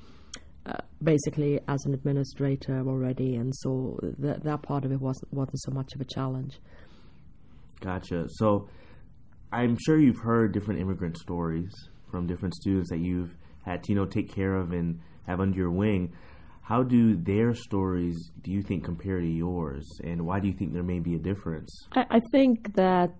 uh, 0.65 0.77
basically 1.03 1.59
as 1.67 1.83
an 1.85 1.93
administrator 1.93 2.83
already, 2.87 3.35
and 3.35 3.51
so 3.55 3.99
that 4.19 4.43
that 4.43 4.61
part 4.61 4.85
of 4.85 4.91
it 4.91 5.01
wasn't 5.01 5.33
wasn't 5.33 5.59
so 5.61 5.71
much 5.71 5.95
of 5.95 6.01
a 6.01 6.05
challenge. 6.05 6.59
Gotcha. 7.79 8.25
So 8.29 8.69
I'm 9.51 9.75
sure 9.83 9.99
you've 9.99 10.19
heard 10.19 10.53
different 10.53 10.79
immigrant 10.79 11.17
stories 11.17 11.71
from 12.11 12.27
different 12.27 12.53
students 12.53 12.91
that 12.91 12.99
you've 12.99 13.35
had 13.63 13.87
know, 13.89 14.05
take 14.05 14.33
care 14.33 14.55
of 14.55 14.71
and 14.71 14.99
have 15.27 15.39
under 15.39 15.57
your 15.57 15.71
wing. 15.71 16.13
How 16.61 16.83
do 16.83 17.15
their 17.15 17.53
stories, 17.53 18.31
do 18.43 18.51
you 18.51 18.61
think, 18.61 18.85
compare 18.85 19.19
to 19.19 19.27
yours? 19.27 19.87
And 20.03 20.25
why 20.25 20.39
do 20.39 20.47
you 20.47 20.53
think 20.53 20.73
there 20.73 20.83
may 20.83 20.99
be 20.99 21.15
a 21.15 21.19
difference? 21.19 21.85
I, 21.93 22.05
I 22.09 22.21
think 22.31 22.75
that 22.75 23.13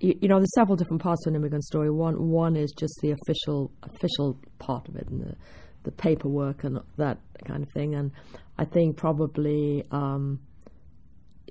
you, 0.00 0.14
you 0.20 0.28
know 0.28 0.38
there's 0.38 0.54
several 0.54 0.76
different 0.76 1.02
parts 1.02 1.22
to 1.24 1.30
an 1.30 1.36
immigrant 1.36 1.64
story. 1.64 1.90
One 1.90 2.28
one 2.28 2.56
is 2.56 2.72
just 2.76 2.98
the 3.02 3.12
official 3.12 3.70
official 3.82 4.38
part 4.58 4.88
of 4.88 4.96
it 4.96 5.08
and 5.08 5.20
the 5.20 5.36
the 5.84 5.92
paperwork 5.92 6.64
and 6.64 6.78
that 6.96 7.18
kind 7.46 7.62
of 7.62 7.70
thing. 7.70 7.94
And 7.94 8.12
I 8.58 8.64
think 8.64 8.96
probably 8.96 9.84
um, 9.90 10.40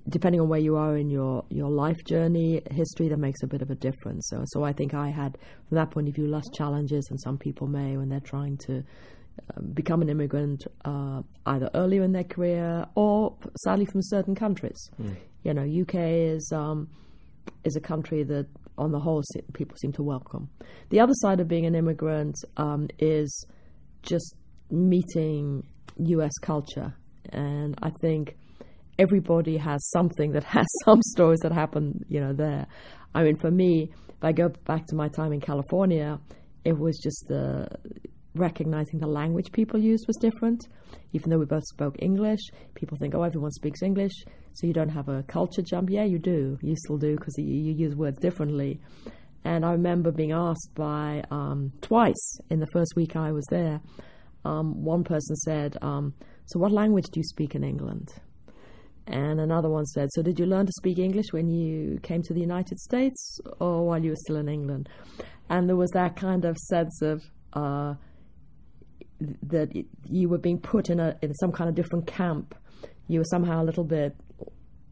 depending 0.10 0.42
on 0.42 0.50
where 0.50 0.60
you 0.60 0.76
are 0.76 0.98
in 0.98 1.10
your, 1.10 1.44
your 1.50 1.70
life 1.70 2.04
journey, 2.06 2.62
history, 2.72 3.08
that 3.10 3.18
makes 3.18 3.44
a 3.44 3.48
bit 3.48 3.62
of 3.62 3.70
a 3.70 3.76
difference. 3.76 4.28
So 4.30 4.44
so 4.48 4.64
I 4.64 4.74
think 4.74 4.94
I 4.94 5.10
had 5.10 5.38
from 5.68 5.76
that 5.76 5.92
point 5.92 6.08
of 6.08 6.16
view 6.16 6.28
less 6.28 6.46
challenges 6.54 7.06
than 7.06 7.18
some 7.20 7.38
people 7.38 7.68
may 7.68 7.98
when 7.98 8.10
they're 8.10 8.20
trying 8.20 8.58
to. 8.68 8.84
um, 9.56 9.72
Become 9.74 10.02
an 10.02 10.10
immigrant 10.10 10.62
uh, 10.86 11.22
either 11.46 11.70
earlier 11.74 12.04
in 12.04 12.12
their 12.12 12.26
career 12.26 12.86
or 12.96 13.36
sadly 13.64 13.86
from 13.86 14.02
certain 14.04 14.36
countries. 14.36 14.80
You 15.44 15.54
know, 15.54 15.64
UK 15.82 15.96
is 16.36 16.52
um, 16.54 16.90
is 17.64 17.76
a 17.76 17.80
country 17.80 18.24
that, 18.24 18.46
on 18.78 18.92
the 18.92 19.00
whole, 19.00 19.22
people 19.54 19.76
seem 19.78 19.92
to 19.94 20.04
welcome. 20.04 20.50
The 20.90 21.00
other 21.00 21.14
side 21.24 21.40
of 21.40 21.48
being 21.48 21.66
an 21.66 21.76
immigrant 21.76 22.36
um, 22.58 22.88
is 23.00 23.30
just 24.04 24.36
meeting 24.70 25.64
US 25.98 26.34
culture. 26.42 26.94
And 27.30 27.76
I 27.82 27.92
think 28.02 28.36
everybody 29.02 29.58
has 29.58 29.90
something 29.90 30.32
that 30.34 30.44
has 30.58 30.68
some 30.86 31.02
stories 31.14 31.40
that 31.42 31.52
happen, 31.52 32.06
you 32.08 32.20
know, 32.20 32.34
there. 32.34 32.68
I 33.14 33.24
mean, 33.24 33.38
for 33.38 33.52
me, 33.52 33.92
if 34.10 34.24
I 34.24 34.32
go 34.32 34.50
back 34.66 34.86
to 34.88 34.96
my 34.96 35.10
time 35.10 35.34
in 35.34 35.42
California, 35.42 36.20
it 36.64 36.78
was 36.78 36.98
just 37.00 37.26
the 37.28 37.68
recognizing 38.34 39.00
the 39.00 39.08
language 39.08 39.52
people 39.52 39.80
used 39.80 40.06
was 40.08 40.16
different. 40.18 40.68
Even 41.12 41.30
though 41.30 41.40
we 41.40 41.46
both 41.46 41.66
spoke 41.66 41.96
English, 42.00 42.40
people 42.76 42.98
think, 42.98 43.14
oh, 43.14 43.24
everyone 43.24 43.52
speaks 43.52 43.82
English, 43.82 44.14
so 44.54 44.68
you 44.68 44.74
don't 44.74 44.90
have 44.90 45.10
a 45.10 45.24
culture 45.24 45.62
jump. 45.62 45.90
Yeah, 45.90 46.06
you 46.06 46.20
do. 46.20 46.58
You 46.62 46.76
still 46.78 46.98
do 46.98 47.16
because 47.18 47.36
you, 47.38 47.46
you 47.46 47.74
use 47.74 47.96
words 47.96 48.20
differently. 48.20 48.80
And 49.44 49.66
I 49.66 49.72
remember 49.72 50.12
being 50.12 50.32
asked 50.32 50.70
by 50.76 51.24
um, 51.32 51.72
twice 51.82 52.38
in 52.50 52.60
the 52.60 52.68
first 52.72 52.94
week 52.96 53.16
I 53.16 53.32
was 53.32 53.46
there. 53.50 53.82
Um, 54.46 54.84
one 54.84 55.04
person 55.04 55.36
said, 55.36 55.78
um, 55.82 56.14
"So, 56.46 56.60
what 56.60 56.72
language 56.72 57.06
do 57.12 57.20
you 57.20 57.24
speak 57.24 57.56
in 57.56 57.64
England?" 57.64 58.10
And 59.08 59.40
another 59.40 59.70
one 59.70 59.86
said, 59.86 60.10
"So, 60.14 60.22
did 60.22 60.40
you 60.40 60.46
learn 60.46 60.66
to 60.66 60.72
speak 60.74 61.00
English 61.00 61.28
when 61.32 61.50
you 61.50 62.00
came 62.02 62.22
to 62.24 62.34
the 62.34 62.40
United 62.40 62.80
States, 62.80 63.40
or 63.60 63.88
while 63.88 64.04
you 64.04 64.12
were 64.12 64.24
still 64.26 64.38
in 64.38 64.48
England?" 64.48 64.90
And 65.50 65.68
there 65.68 65.76
was 65.76 65.90
that 65.92 66.16
kind 66.16 66.46
of 66.46 66.58
sense 66.58 67.02
of 67.02 67.24
uh, 67.54 67.96
that 69.44 69.70
you 70.06 70.30
were 70.30 70.38
being 70.38 70.60
put 70.60 70.90
in 70.90 71.00
a 71.00 71.18
in 71.22 71.34
some 71.36 71.52
kind 71.52 71.70
of 71.70 71.76
different 71.76 72.08
camp. 72.08 72.56
You 73.08 73.20
were 73.20 73.26
somehow 73.26 73.64
a 73.64 73.66
little 73.66 73.84
bit 73.84 74.16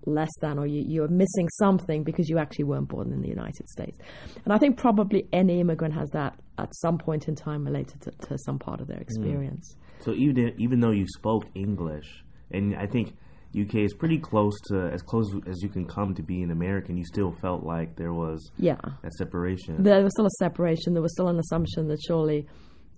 less 0.05 0.29
than, 0.41 0.57
or 0.57 0.65
you, 0.65 0.83
you 0.85 1.01
were 1.01 1.07
missing 1.07 1.47
something 1.57 2.03
because 2.03 2.29
you 2.29 2.37
actually 2.37 2.65
weren't 2.65 2.87
born 2.87 3.11
in 3.11 3.21
the 3.21 3.27
United 3.27 3.67
States. 3.69 3.97
And 4.43 4.53
I 4.53 4.57
think 4.57 4.77
probably 4.77 5.27
any 5.31 5.59
immigrant 5.59 5.93
has 5.93 6.09
that 6.11 6.39
at 6.57 6.73
some 6.75 6.97
point 6.97 7.27
in 7.27 7.35
time 7.35 7.63
related 7.63 8.01
to, 8.01 8.11
to 8.27 8.37
some 8.39 8.59
part 8.59 8.81
of 8.81 8.87
their 8.87 8.99
experience. 8.99 9.75
So 9.99 10.13
even 10.13 10.53
even 10.57 10.79
though 10.79 10.91
you 10.91 11.05
spoke 11.07 11.45
English, 11.55 12.23
and 12.51 12.75
I 12.75 12.87
think 12.87 13.15
UK 13.55 13.75
is 13.77 13.93
pretty 13.93 14.19
close 14.19 14.53
to 14.67 14.89
as 14.93 15.01
close 15.01 15.27
as 15.47 15.61
you 15.63 15.69
can 15.69 15.85
come 15.85 16.13
to 16.15 16.21
being 16.23 16.51
American, 16.51 16.97
you 16.97 17.05
still 17.05 17.31
felt 17.41 17.63
like 17.63 17.95
there 17.95 18.13
was 18.13 18.51
Yeah. 18.57 18.79
that 19.01 19.13
separation. 19.13 19.81
There 19.81 20.03
was 20.03 20.13
still 20.13 20.27
a 20.27 20.37
separation. 20.39 20.93
There 20.93 21.01
was 21.01 21.13
still 21.13 21.29
an 21.29 21.39
assumption 21.39 21.87
that 21.87 21.99
surely 22.07 22.47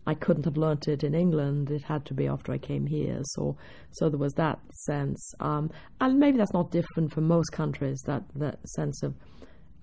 I 0.08 0.13
couldn't 0.15 0.46
have 0.46 0.58
learnt 0.58 0.88
it 0.88 1.03
in 1.03 1.13
England. 1.13 1.70
It 1.72 1.84
had 1.84 2.05
to 2.05 2.13
be 2.13 2.27
after 2.27 2.51
I 2.51 2.58
came 2.58 2.88
here. 2.88 3.20
So, 3.24 3.55
so 3.91 4.10
there 4.10 4.17
was 4.20 4.34
that 4.34 4.60
sense. 4.74 5.34
Um, 5.39 5.70
and 6.01 6.17
maybe 6.20 6.38
that's 6.38 6.53
not 6.53 6.72
different 6.72 7.13
for 7.13 7.22
most 7.22 7.51
countries. 7.51 8.01
That 8.08 8.24
that 8.36 8.67
sense 8.70 9.03
of 9.03 9.15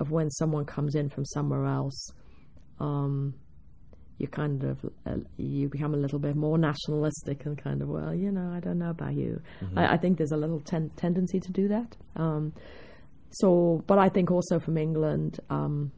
of 0.01 0.11
when 0.11 0.31
someone 0.31 0.65
comes 0.65 0.95
in 0.95 1.09
from 1.09 1.25
somewhere 1.25 1.65
else, 1.67 2.13
um, 2.79 3.35
you 4.19 4.27
kind 4.27 4.65
of 4.65 4.85
uh, 5.07 5.17
you 5.37 5.69
become 5.69 5.95
a 5.95 5.97
little 5.97 6.19
bit 6.19 6.37
more 6.37 6.59
nationalistic 6.59 7.47
and 7.47 7.63
kind 7.63 7.83
of 7.83 7.89
well, 7.89 8.15
you 8.15 8.31
know, 8.31 8.53
I 8.55 8.61
don't 8.61 8.79
know 8.79 8.91
about 8.91 9.15
you. 9.15 9.41
I, 9.77 9.95
I 9.95 9.97
think 9.97 10.19
there's 10.19 10.33
a 10.33 10.37
little 10.37 10.61
ten- 10.61 10.91
tendency 10.97 11.41
to 11.41 11.53
do 11.53 11.69
that. 11.69 11.97
Um, 12.17 12.53
so, 13.31 13.83
but 13.87 13.99
I 13.99 14.09
think 14.09 14.31
also 14.31 14.59
from 14.59 14.77
England. 14.77 15.39
Um, 15.51 15.93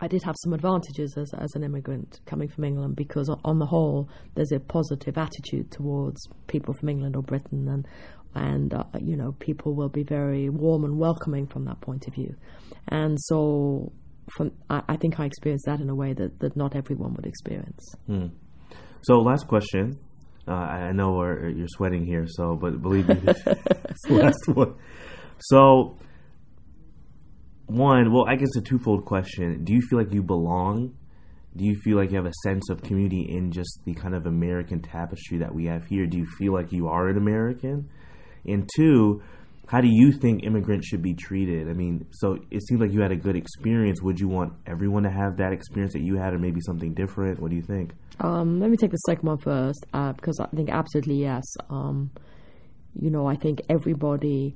I 0.00 0.08
did 0.08 0.24
have 0.24 0.34
some 0.42 0.52
advantages 0.52 1.14
as, 1.16 1.32
as 1.38 1.54
an 1.54 1.62
immigrant 1.62 2.18
coming 2.26 2.48
from 2.48 2.64
England 2.64 2.96
because, 2.96 3.30
on 3.44 3.60
the 3.60 3.66
whole, 3.66 4.08
there's 4.34 4.50
a 4.50 4.58
positive 4.58 5.16
attitude 5.16 5.70
towards 5.70 6.20
people 6.48 6.74
from 6.74 6.88
England 6.88 7.14
or 7.14 7.22
Britain, 7.22 7.68
and 7.68 7.86
and 8.34 8.74
uh, 8.74 8.84
you 9.00 9.16
know 9.16 9.32
people 9.38 9.74
will 9.74 9.88
be 9.88 10.02
very 10.02 10.48
warm 10.48 10.84
and 10.84 10.98
welcoming 10.98 11.46
from 11.46 11.66
that 11.66 11.80
point 11.80 12.08
of 12.08 12.14
view, 12.14 12.34
and 12.88 13.16
so 13.20 13.92
from 14.30 14.52
I, 14.70 14.82
I 14.88 14.96
think 14.96 15.18
I 15.20 15.26
experienced 15.26 15.66
that 15.66 15.80
in 15.80 15.88
a 15.90 15.94
way 15.94 16.12
that, 16.12 16.38
that 16.40 16.56
not 16.56 16.76
everyone 16.76 17.14
would 17.14 17.26
experience. 17.26 17.94
So 19.02 19.14
last 19.14 19.48
question. 19.48 19.98
Uh, 20.46 20.52
I 20.52 20.92
know 20.92 21.12
we're, 21.12 21.50
you're 21.50 21.68
sweating 21.68 22.04
here, 22.04 22.26
so 22.26 22.56
but 22.56 22.82
believe 22.82 23.08
me, 23.08 23.16
it's 23.24 24.02
the 24.08 24.14
last 24.14 24.40
one. 24.48 24.74
So 25.38 25.96
one, 27.66 28.12
well, 28.12 28.24
I 28.28 28.36
guess 28.36 28.54
a 28.56 28.60
twofold 28.60 29.04
question. 29.04 29.64
Do 29.64 29.72
you 29.72 29.80
feel 29.88 29.98
like 29.98 30.12
you 30.12 30.22
belong? 30.22 30.94
Do 31.56 31.64
you 31.64 31.76
feel 31.76 31.96
like 31.96 32.10
you 32.10 32.16
have 32.16 32.26
a 32.26 32.32
sense 32.42 32.70
of 32.70 32.82
community 32.82 33.26
in 33.28 33.52
just 33.52 33.80
the 33.84 33.94
kind 33.94 34.14
of 34.14 34.26
American 34.26 34.80
tapestry 34.80 35.38
that 35.38 35.54
we 35.54 35.66
have 35.66 35.84
here? 35.86 36.06
Do 36.06 36.18
you 36.18 36.26
feel 36.38 36.52
like 36.52 36.72
you 36.72 36.88
are 36.88 37.08
an 37.08 37.16
American? 37.16 37.88
And 38.46 38.68
two, 38.76 39.22
how 39.72 39.80
do 39.80 39.88
you 39.90 40.12
think 40.12 40.44
immigrants 40.44 40.86
should 40.86 41.00
be 41.00 41.14
treated? 41.14 41.66
I 41.66 41.72
mean, 41.72 42.06
so 42.10 42.36
it 42.50 42.62
seems 42.66 42.78
like 42.82 42.92
you 42.92 43.00
had 43.00 43.10
a 43.10 43.16
good 43.16 43.36
experience. 43.36 44.02
Would 44.02 44.20
you 44.20 44.28
want 44.28 44.52
everyone 44.66 45.04
to 45.04 45.10
have 45.10 45.38
that 45.38 45.54
experience 45.54 45.94
that 45.94 46.02
you 46.02 46.18
had, 46.18 46.34
or 46.34 46.38
maybe 46.38 46.60
something 46.60 46.92
different? 46.92 47.40
What 47.40 47.48
do 47.48 47.56
you 47.56 47.62
think? 47.62 47.94
Um, 48.20 48.60
let 48.60 48.68
me 48.68 48.76
take 48.76 48.90
the 48.90 48.98
second 48.98 49.26
one 49.26 49.38
first, 49.38 49.86
uh, 49.94 50.12
because 50.12 50.38
I 50.40 50.54
think 50.54 50.68
absolutely 50.68 51.22
yes. 51.22 51.44
Um, 51.70 52.10
you 53.00 53.08
know, 53.08 53.26
I 53.26 53.34
think 53.34 53.62
everybody, 53.70 54.54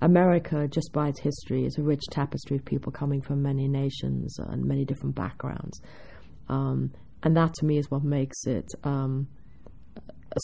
America, 0.00 0.68
just 0.68 0.92
by 0.92 1.08
its 1.08 1.18
history, 1.18 1.66
is 1.66 1.76
a 1.76 1.82
rich 1.82 2.04
tapestry 2.12 2.56
of 2.56 2.64
people 2.64 2.92
coming 2.92 3.22
from 3.22 3.42
many 3.42 3.66
nations 3.66 4.38
and 4.38 4.64
many 4.64 4.84
different 4.84 5.16
backgrounds. 5.16 5.80
Um, 6.48 6.92
and 7.24 7.36
that 7.36 7.54
to 7.54 7.66
me 7.66 7.78
is 7.78 7.90
what 7.90 8.04
makes 8.04 8.46
it 8.46 8.68
um, 8.84 9.26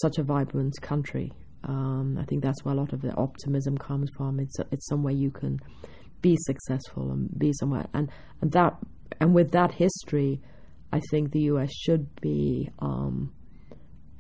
such 0.02 0.19
a 0.19 0.25
vibrant 0.25 0.75
country. 0.83 1.31
Um, 1.64 2.19
I 2.21 2.25
think 2.25 2.43
that's 2.43 2.64
where 2.64 2.75
a 2.75 2.76
lot 2.76 2.93
of 2.93 3.02
the 3.02 3.14
optimism 3.14 3.76
comes 3.76 4.11
from. 4.17 4.40
It's 4.40 4.57
it's 4.71 4.87
somewhere 4.88 5.12
you 5.12 5.31
can 5.31 5.59
be 6.23 6.37
successful 6.40 7.11
and 7.11 7.29
be 7.38 7.52
somewhere, 7.55 7.87
and 7.95 8.11
and 8.40 8.52
that 8.52 8.76
and 9.21 9.35
with 9.35 9.50
that 9.52 9.73
history, 9.73 10.40
I 10.93 11.00
think 11.11 11.33
the 11.33 11.43
U.S. 11.43 11.71
should 11.73 12.21
be 12.21 12.71
um, 12.79 13.33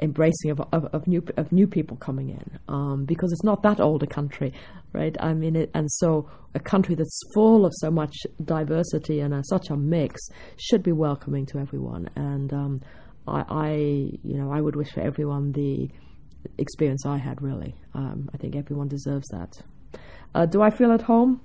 embracing 0.00 0.50
of, 0.50 0.60
of, 0.72 0.86
of 0.86 1.06
new 1.06 1.22
of 1.36 1.52
new 1.52 1.66
people 1.66 1.96
coming 1.96 2.30
in 2.30 2.58
um, 2.68 3.04
because 3.04 3.30
it's 3.32 3.44
not 3.44 3.62
that 3.62 3.80
old 3.80 4.02
a 4.02 4.06
country, 4.06 4.52
right? 4.92 5.16
I 5.20 5.34
mean, 5.34 5.56
it, 5.56 5.70
and 5.74 5.90
so 5.90 6.28
a 6.54 6.60
country 6.60 6.94
that's 6.94 7.20
full 7.34 7.64
of 7.64 7.72
so 7.76 7.90
much 7.90 8.14
diversity 8.44 9.20
and 9.20 9.34
uh, 9.34 9.42
such 9.42 9.70
a 9.70 9.76
mix 9.76 10.20
should 10.56 10.82
be 10.82 10.92
welcoming 10.92 11.46
to 11.46 11.58
everyone. 11.58 12.08
And 12.16 12.52
um, 12.52 12.80
I, 13.26 13.44
I, 13.48 13.70
you 14.22 14.38
know, 14.38 14.52
I 14.52 14.60
would 14.60 14.76
wish 14.76 14.90
for 14.90 15.00
everyone 15.00 15.52
the 15.52 15.90
experience 16.58 17.06
I 17.06 17.18
had. 17.18 17.42
Really, 17.42 17.74
um, 17.94 18.28
I 18.34 18.36
think 18.36 18.56
everyone 18.56 18.88
deserves 18.88 19.28
that. 19.28 19.60
Uh, 20.34 20.46
do 20.46 20.62
I 20.62 20.70
feel 20.70 20.92
at 20.92 21.02
home? 21.02 21.40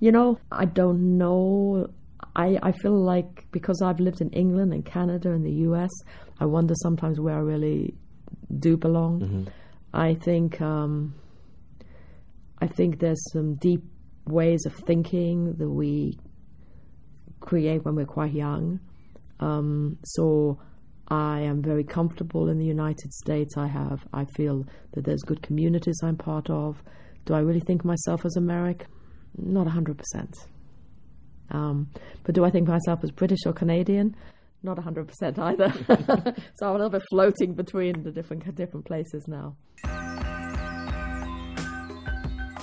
You 0.00 0.12
know, 0.12 0.38
I 0.52 0.66
don't 0.66 1.18
know. 1.18 1.88
I, 2.34 2.58
I 2.62 2.72
feel 2.72 2.92
like 2.92 3.46
because 3.50 3.80
I've 3.82 3.98
lived 3.98 4.20
in 4.20 4.30
England 4.30 4.72
and 4.72 4.84
Canada 4.84 5.32
and 5.32 5.44
the 5.44 5.52
US, 5.70 5.90
I 6.38 6.44
wonder 6.44 6.74
sometimes 6.82 7.18
where 7.18 7.34
I 7.34 7.40
really 7.40 7.94
do 8.58 8.76
belong. 8.76 9.20
Mm-hmm. 9.20 9.44
I 9.94 10.14
think 10.14 10.60
um, 10.60 11.14
I 12.58 12.66
think 12.66 12.98
there's 12.98 13.22
some 13.32 13.54
deep 13.54 13.82
ways 14.26 14.66
of 14.66 14.74
thinking 14.74 15.54
that 15.54 15.68
we 15.68 16.18
create 17.40 17.84
when 17.84 17.94
we're 17.94 18.04
quite 18.04 18.32
young. 18.32 18.80
Um, 19.40 19.98
so 20.04 20.58
I 21.08 21.40
am 21.40 21.62
very 21.62 21.84
comfortable 21.84 22.48
in 22.48 22.58
the 22.58 22.64
United 22.64 23.12
States. 23.12 23.56
I 23.56 23.66
have 23.66 24.04
I 24.12 24.24
feel 24.24 24.64
that 24.92 25.04
there's 25.04 25.22
good 25.22 25.42
communities 25.42 26.00
I'm 26.02 26.16
part 26.16 26.50
of. 26.50 26.82
Do 27.24 27.34
I 27.34 27.40
really 27.40 27.60
think 27.60 27.84
myself 27.84 28.24
as 28.24 28.36
American? 28.36 28.88
Not 29.36 29.68
hundred 29.68 29.98
percent. 29.98 30.34
Um, 31.50 31.88
but 32.24 32.34
do 32.34 32.44
I 32.44 32.50
think 32.50 32.66
myself 32.66 33.00
as 33.04 33.10
British 33.10 33.40
or 33.46 33.52
Canadian? 33.52 34.16
Not 34.62 34.78
hundred 34.78 35.06
percent 35.06 35.38
either. 35.38 35.72
so 36.56 36.66
I'm 36.66 36.70
a 36.70 36.72
little 36.72 36.90
bit 36.90 37.02
floating 37.10 37.54
between 37.54 38.02
the 38.02 38.10
different 38.10 38.54
different 38.56 38.86
places 38.86 39.26
now. 39.28 39.56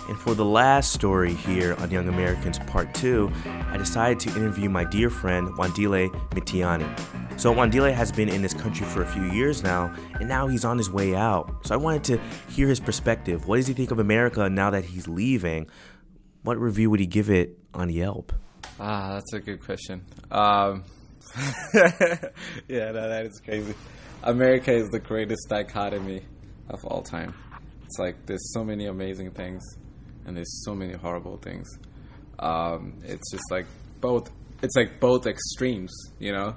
And 0.08 0.20
for 0.20 0.36
the 0.36 0.46
last 0.46 0.92
story 0.92 1.34
here 1.34 1.76
on 1.76 1.90
Young 1.90 2.10
Americans 2.10 2.60
Part 2.60 2.94
2, 2.94 3.32
I 3.70 3.78
decided 3.78 4.20
to 4.22 4.30
interview 4.38 4.70
my 4.70 4.84
dear 4.84 5.10
friend 5.10 5.48
Wandile 5.50 6.10
Mthiyane. 6.32 7.40
So 7.40 7.54
Wandile 7.54 7.94
has 7.94 8.12
been 8.12 8.30
in 8.30 8.42
this 8.42 8.54
country 8.54 8.86
for 8.86 9.02
a 9.02 9.08
few 9.08 9.24
years 9.32 9.64
now, 9.64 9.94
and 10.20 10.28
now 10.28 10.48
he's 10.48 10.66
on 10.66 10.78
his 10.78 10.90
way 10.90 11.16
out. 11.16 11.66
So 11.66 11.74
I 11.74 11.78
wanted 11.78 12.04
to 12.06 12.20
hear 12.52 12.68
his 12.68 12.80
perspective. 12.80 13.48
What 13.48 13.58
does 13.58 13.68
he 13.68 13.74
think 13.74 13.92
of 13.92 14.00
America 14.00 14.50
now 14.50 14.70
that 14.70 14.86
he's 14.86 15.08
leaving? 15.08 15.68
What 16.44 16.60
review 16.60 16.90
would 16.90 17.00
he 17.00 17.08
give 17.08 17.30
it 17.30 17.58
on 17.74 17.90
Yelp? 17.90 18.34
Ah, 18.80 19.14
that's 19.16 19.34
a 19.34 19.40
good 19.40 19.64
question. 19.64 20.04
Um, 20.30 20.84
yeah, 22.68 22.92
no, 22.92 23.10
that 23.10 23.26
is 23.26 23.40
crazy. 23.44 23.74
America 24.24 24.72
is 24.72 24.90
the 24.90 25.00
greatest 25.00 25.50
dichotomy 25.50 26.24
of 26.70 26.86
all 26.86 27.02
time. 27.02 27.34
It's 27.86 27.98
like 28.00 28.26
there's 28.26 28.54
so 28.54 28.64
many 28.64 28.88
amazing 28.88 29.32
things, 29.32 29.64
and 30.26 30.36
there's 30.36 30.64
so 30.64 30.76
many 30.76 30.94
horrible 30.94 31.38
things. 31.38 31.68
Um, 32.40 33.00
it's 33.04 33.32
just 33.32 33.44
like 33.52 33.66
both. 34.02 34.32
It's 34.62 34.76
like 34.76 35.00
both 35.00 35.28
extremes, 35.28 35.94
you 36.20 36.32
know. 36.32 36.56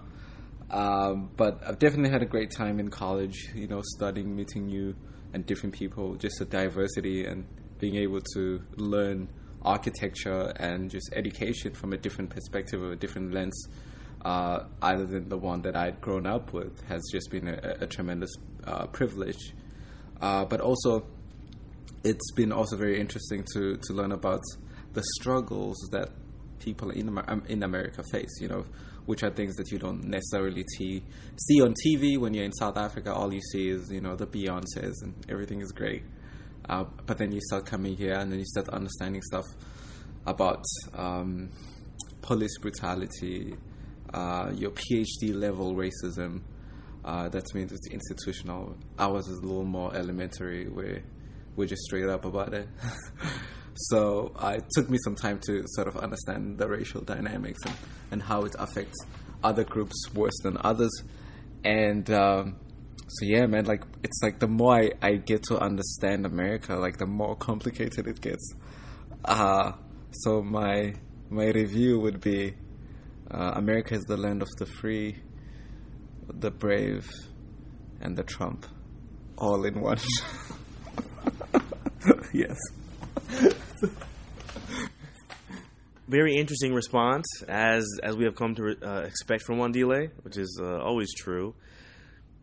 Um, 0.70 1.30
but 1.37 1.61
I've 1.66 1.78
definitely 1.78 2.11
had 2.11 2.23
a 2.23 2.26
great 2.26 2.50
time 2.50 2.78
in 2.80 2.88
college. 2.88 3.50
You 3.54 3.68
know, 3.68 3.82
studying, 3.96 4.35
meeting 4.35 4.66
new 4.66 4.94
and 5.32 5.44
different 5.44 5.75
people, 5.75 6.14
just 6.14 6.38
the 6.38 6.44
diversity 6.44 7.26
and 7.26 7.44
being 7.78 7.96
able 7.96 8.20
to 8.35 8.62
learn 8.76 9.28
architecture 9.62 10.52
and 10.56 10.90
just 10.90 11.12
education 11.14 11.75
from 11.75 11.92
a 11.92 11.96
different 11.96 12.30
perspective 12.30 12.80
or 12.82 12.92
a 12.92 12.96
different 12.96 13.35
lens, 13.35 13.68
uh, 14.25 14.61
other 14.80 15.04
than 15.04 15.28
the 15.28 15.37
one 15.37 15.62
that 15.62 15.76
I'd 15.76 16.00
grown 16.00 16.26
up 16.26 16.52
with, 16.52 16.80
has 16.88 17.02
just 17.12 17.30
been 17.30 17.49
a, 17.49 17.76
a 17.80 17.87
tremendous 17.87 18.30
uh, 18.64 18.87
privilege. 18.87 19.52
Uh, 20.20 20.44
but 20.44 20.61
also, 20.61 21.06
it's 22.07 22.31
been 22.33 22.53
also 22.53 22.77
very 22.77 23.01
interesting 23.01 23.45
to, 23.53 23.77
to 23.77 23.93
learn 23.93 24.13
about 24.13 24.43
the 24.93 25.03
struggles 25.19 25.77
that 25.91 26.11
people 26.61 26.91
in 26.91 27.09
um, 27.27 27.43
in 27.49 27.63
America 27.63 28.03
face. 28.13 28.41
You 28.41 28.49
know, 28.49 28.67
which 29.07 29.23
are 29.23 29.31
things 29.31 29.57
that 29.57 29.71
you 29.71 29.79
don't 29.79 30.05
necessarily 30.05 30.65
t- 30.79 31.03
see 31.37 31.61
on 31.61 31.75
TV 31.85 32.19
when 32.19 32.33
you're 32.33 32.45
in 32.45 32.53
South 32.53 32.77
Africa. 32.77 33.13
All 33.13 33.33
you 33.33 33.41
see 33.53 33.69
is 33.69 33.91
you 33.91 34.01
know 34.01 34.15
the 34.15 34.27
Beyonces 34.27 34.95
and 35.03 35.15
everything 35.29 35.61
is 35.61 35.73
great. 35.73 36.05
Uh, 36.69 36.85
but 37.07 37.19
then 37.19 37.33
you 37.33 37.41
start 37.43 37.67
coming 37.67 37.97
here 37.97 38.15
and 38.15 38.31
then 38.31 38.39
you 38.39 38.45
start 38.45 38.69
understanding 38.71 39.23
stuff 39.23 39.45
about 40.27 40.65
um, 40.95 41.49
police 42.23 42.59
brutality, 42.59 43.55
uh, 44.12 44.51
your 44.55 44.71
PhD 44.71 45.33
level 45.35 45.75
racism. 45.75 46.42
Uh, 47.05 47.29
that 47.29 47.45
means 47.55 47.71
it's 47.71 47.87
institutional. 47.88 48.77
Ours 48.99 49.29
is 49.29 49.38
a 49.38 49.42
little 49.42 49.64
more 49.64 49.95
elementary, 49.95 50.69
where 50.69 51.05
we're 51.57 51.66
just 51.66 51.83
straight 51.83 52.09
up 52.09 52.25
about 52.25 52.55
it. 52.55 52.69
so 53.75 54.33
uh, 54.37 54.55
it 54.57 54.64
took 54.75 54.88
me 54.88 54.99
some 55.03 55.14
time 55.14 55.40
to 55.47 55.64
sort 55.66 55.88
of 55.88 55.97
understand 55.97 56.59
the 56.59 56.69
racial 56.69 57.01
dynamics 57.01 57.61
and, 57.64 57.75
and 58.12 58.23
how 58.23 58.42
it 58.42 58.55
affects 58.59 58.99
other 59.42 59.64
groups 59.64 59.95
worse 60.14 60.38
than 60.42 60.57
others. 60.61 60.92
And 61.64 62.09
um, 62.11 62.57
so 63.09 63.25
yeah, 63.25 63.47
man, 63.47 63.64
like 63.64 63.83
it's 64.03 64.21
like 64.23 64.38
the 64.38 64.49
more 64.49 64.75
I, 64.75 64.90
I 65.03 65.16
get 65.16 65.45
to 65.45 65.59
understand 65.59 66.27
America, 66.27 66.77
like 66.77 66.99
the 66.99 67.07
more 67.07 67.37
complicated 67.51 68.07
it 68.07 68.21
gets. 68.21 68.55
Uh 69.25 69.73
so 70.12 70.42
my 70.42 70.95
my 71.29 71.47
review 71.47 71.99
would 72.01 72.21
be 72.21 72.55
uh, 73.31 73.53
America 73.55 73.95
is 73.95 74.05
the 74.05 74.16
land 74.16 74.42
of 74.42 74.49
the 74.59 74.66
free, 74.66 75.16
the 76.33 76.51
brave, 76.51 77.11
and 78.01 78.16
the 78.16 78.23
Trump, 78.23 78.66
all 79.37 79.64
in 79.64 79.81
one. 79.81 79.99
yes. 82.37 82.57
Very 86.09 86.37
interesting 86.37 86.72
response, 86.72 87.27
as 87.49 87.85
as 88.03 88.16
we 88.16 88.25
have 88.25 88.37
come 88.37 88.55
to 88.55 88.77
uh, 88.83 89.01
expect 89.01 89.42
from 89.42 89.57
Wandile, 89.59 90.11
which 90.22 90.37
is 90.37 90.61
uh, 90.62 90.79
always 90.79 91.12
true. 91.14 91.55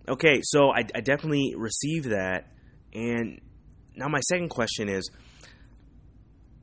Okay, 0.07 0.41
so 0.43 0.71
I, 0.71 0.79
I 0.93 0.99
definitely 0.99 1.53
received 1.55 2.09
that, 2.09 2.47
and 2.93 3.39
now 3.95 4.09
my 4.09 4.19
second 4.19 4.49
question 4.49 4.89
is, 4.89 5.09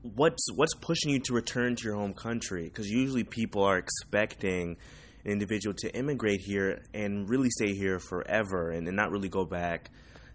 what's 0.02 0.52
what's 0.54 0.74
pushing 0.74 1.10
you 1.10 1.20
to 1.20 1.32
return 1.32 1.74
to 1.76 1.84
your 1.84 1.94
home 1.94 2.12
country? 2.12 2.64
Because 2.64 2.90
usually 2.90 3.24
people 3.24 3.62
are 3.64 3.78
expecting 3.78 4.76
an 5.24 5.30
individual 5.32 5.74
to 5.78 5.96
immigrate 5.96 6.40
here 6.42 6.82
and 6.92 7.30
really 7.30 7.48
stay 7.48 7.72
here 7.72 7.98
forever, 7.98 8.72
and, 8.72 8.86
and 8.86 8.96
not 8.96 9.10
really 9.10 9.30
go 9.30 9.46
back 9.46 9.90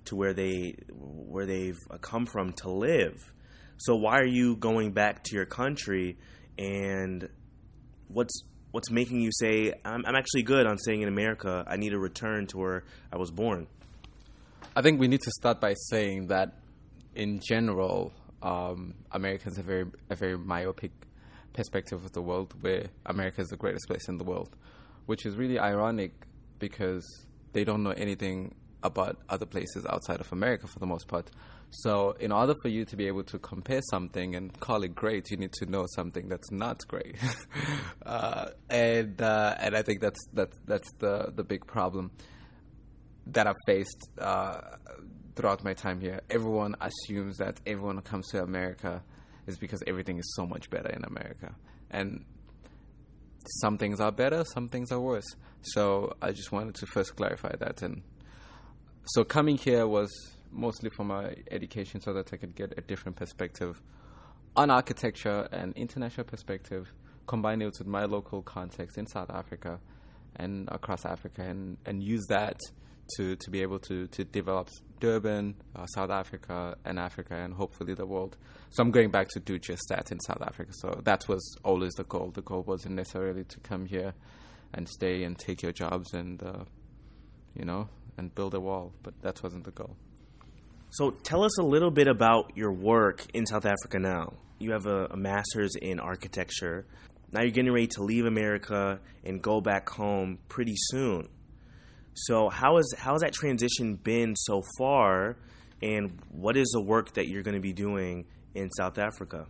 to 0.05 0.15
where 0.15 0.33
they 0.33 0.75
where 0.91 1.45
they've 1.45 1.79
come 2.01 2.25
from 2.25 2.53
to 2.53 2.69
live. 2.69 3.31
So 3.77 3.95
why 3.95 4.19
are 4.19 4.25
you 4.25 4.55
going 4.55 4.93
back 4.93 5.23
to 5.25 5.35
your 5.35 5.45
country, 5.45 6.17
and 6.57 7.27
what's 8.07 8.43
what's 8.71 8.89
making 8.89 9.21
you 9.21 9.31
say 9.31 9.73
I'm, 9.83 10.05
I'm 10.05 10.15
actually 10.15 10.43
good 10.43 10.65
on 10.65 10.77
staying 10.77 11.01
in 11.01 11.07
America? 11.07 11.63
I 11.67 11.77
need 11.77 11.89
to 11.89 11.99
return 11.99 12.47
to 12.47 12.57
where 12.57 12.83
I 13.11 13.17
was 13.17 13.31
born. 13.31 13.67
I 14.75 14.81
think 14.81 14.99
we 14.99 15.07
need 15.07 15.21
to 15.21 15.31
start 15.31 15.61
by 15.61 15.73
saying 15.89 16.27
that, 16.27 16.53
in 17.15 17.39
general, 17.39 18.13
um, 18.41 18.95
Americans 19.11 19.57
have 19.57 19.65
very 19.65 19.85
a 20.09 20.15
very 20.15 20.37
myopic 20.37 20.91
perspective 21.53 22.03
of 22.03 22.11
the 22.11 22.21
world, 22.21 22.53
where 22.61 22.87
America 23.05 23.41
is 23.41 23.47
the 23.47 23.57
greatest 23.57 23.87
place 23.87 24.07
in 24.07 24.17
the 24.17 24.25
world, 24.25 24.55
which 25.05 25.25
is 25.25 25.35
really 25.35 25.59
ironic 25.59 26.11
because 26.59 27.25
they 27.53 27.63
don't 27.63 27.83
know 27.83 27.91
anything 27.91 28.53
about 28.85 29.17
other 29.29 29.45
places 29.45 29.85
outside 29.89 30.19
of 30.21 30.31
America 30.31 30.67
for 30.67 30.79
the 30.79 30.85
most 30.85 31.07
part. 31.07 31.29
So, 31.71 32.11
in 32.19 32.31
order 32.31 32.53
for 32.61 32.69
you 32.69 32.85
to 32.85 32.95
be 32.95 33.07
able 33.07 33.23
to 33.23 33.39
compare 33.39 33.81
something 33.89 34.35
and 34.35 34.57
call 34.59 34.83
it 34.83 34.95
great, 34.95 35.29
you 35.31 35.37
need 35.37 35.51
to 35.53 35.65
know 35.65 35.85
something 35.95 36.29
that's 36.29 36.51
not 36.51 36.87
great, 36.87 37.17
uh, 38.05 38.49
and 38.69 39.21
uh, 39.21 39.55
and 39.59 39.75
I 39.75 39.81
think 39.81 39.99
that's 39.99 40.19
that's 40.31 40.57
that's 40.65 40.89
the 40.99 41.33
the 41.35 41.43
big 41.43 41.65
problem 41.65 42.11
that 43.27 43.47
I've 43.47 43.55
faced 43.65 44.09
uh, 44.19 44.61
throughout 45.35 45.63
my 45.63 45.73
time 45.73 45.99
here. 45.99 46.21
Everyone 46.29 46.75
assumes 46.79 47.37
that 47.37 47.59
everyone 47.65 47.95
who 47.95 48.03
comes 48.03 48.27
to 48.29 48.43
America 48.43 49.03
is 49.47 49.57
because 49.57 49.83
everything 49.87 50.19
is 50.19 50.33
so 50.35 50.45
much 50.45 50.69
better 50.69 50.89
in 50.89 51.03
America, 51.03 51.55
and 51.89 52.23
some 53.61 53.77
things 53.77 53.99
are 53.99 54.11
better, 54.11 54.43
some 54.45 54.69
things 54.69 54.91
are 54.91 54.99
worse. 54.99 55.35
So 55.61 56.15
I 56.21 56.31
just 56.31 56.51
wanted 56.51 56.75
to 56.75 56.85
first 56.85 57.15
clarify 57.15 57.55
that. 57.59 57.81
And 57.81 58.03
so 59.05 59.23
coming 59.23 59.57
here 59.57 59.87
was 59.87 60.11
mostly 60.51 60.89
for 60.89 61.03
my 61.03 61.35
education 61.51 62.01
so 62.01 62.13
that 62.13 62.33
I 62.33 62.37
could 62.37 62.55
get 62.55 62.73
a 62.77 62.81
different 62.81 63.17
perspective 63.17 63.81
on 64.55 64.69
architecture 64.69 65.47
and 65.51 65.73
international 65.75 66.25
perspective, 66.25 66.91
combine 67.27 67.61
it 67.61 67.65
with 67.77 67.87
my 67.87 68.05
local 68.05 68.41
context 68.41 68.97
in 68.97 69.05
South 69.05 69.29
Africa 69.29 69.79
and 70.37 70.67
across 70.71 71.05
Africa, 71.05 71.41
and, 71.41 71.77
and 71.85 72.03
use 72.03 72.25
that 72.27 72.59
to, 73.15 73.35
to 73.37 73.49
be 73.49 73.61
able 73.61 73.79
to, 73.79 74.07
to 74.07 74.23
develop 74.23 74.69
Durban, 74.99 75.55
uh, 75.75 75.85
South 75.87 76.09
Africa, 76.09 76.75
and 76.83 76.99
Africa, 76.99 77.35
and 77.35 77.53
hopefully 77.53 77.93
the 77.93 78.05
world. 78.05 78.35
So 78.71 78.83
I'm 78.83 78.91
going 78.91 79.11
back 79.11 79.29
to 79.29 79.39
do 79.39 79.59
just 79.59 79.83
that 79.89 80.11
in 80.11 80.19
South 80.19 80.41
Africa. 80.41 80.71
So 80.73 81.01
that 81.03 81.27
was 81.27 81.57
always 81.63 81.93
the 81.93 82.03
goal. 82.03 82.31
The 82.33 82.41
goal 82.41 82.63
wasn't 82.63 82.95
necessarily 82.95 83.43
to 83.45 83.59
come 83.59 83.85
here 83.85 84.13
and 84.73 84.89
stay 84.89 85.23
and 85.23 85.37
take 85.37 85.61
your 85.61 85.71
jobs 85.71 86.13
and, 86.13 86.41
uh, 86.43 86.65
you 87.53 87.63
know, 87.63 87.87
and 88.17 88.33
build 88.33 88.53
a 88.53 88.59
wall, 88.59 88.93
but 89.03 89.13
that 89.21 89.41
wasn't 89.43 89.65
the 89.65 89.71
goal. 89.71 89.95
So 90.91 91.11
tell 91.11 91.43
us 91.43 91.57
a 91.59 91.63
little 91.63 91.91
bit 91.91 92.07
about 92.07 92.55
your 92.55 92.71
work 92.71 93.25
in 93.33 93.45
South 93.45 93.65
Africa 93.65 93.99
now. 93.99 94.33
You 94.59 94.71
have 94.71 94.85
a, 94.85 95.07
a, 95.07 95.17
master's 95.17 95.75
in 95.75 95.99
architecture. 95.99 96.85
Now 97.31 97.41
you're 97.41 97.51
getting 97.51 97.73
ready 97.73 97.87
to 97.87 98.03
leave 98.03 98.25
America 98.25 98.99
and 99.25 99.41
go 99.41 99.59
back 99.59 99.89
home 99.89 100.39
pretty 100.47 100.75
soon. 100.77 101.27
So 102.13 102.49
how 102.49 102.77
is 102.77 102.95
how 102.97 103.11
has 103.11 103.21
that 103.21 103.33
transition 103.33 103.95
been 103.95 104.37
so 104.37 104.61
far, 104.77 105.35
and 105.81 106.17
what 106.31 106.55
is 106.55 106.69
the 106.73 106.81
work 106.81 107.13
that 107.15 107.27
you're 107.27 107.43
going 107.43 107.55
to 107.55 107.61
be 107.61 107.73
doing 107.73 108.25
in 108.53 108.71
South 108.71 108.97
Africa? 108.97 109.47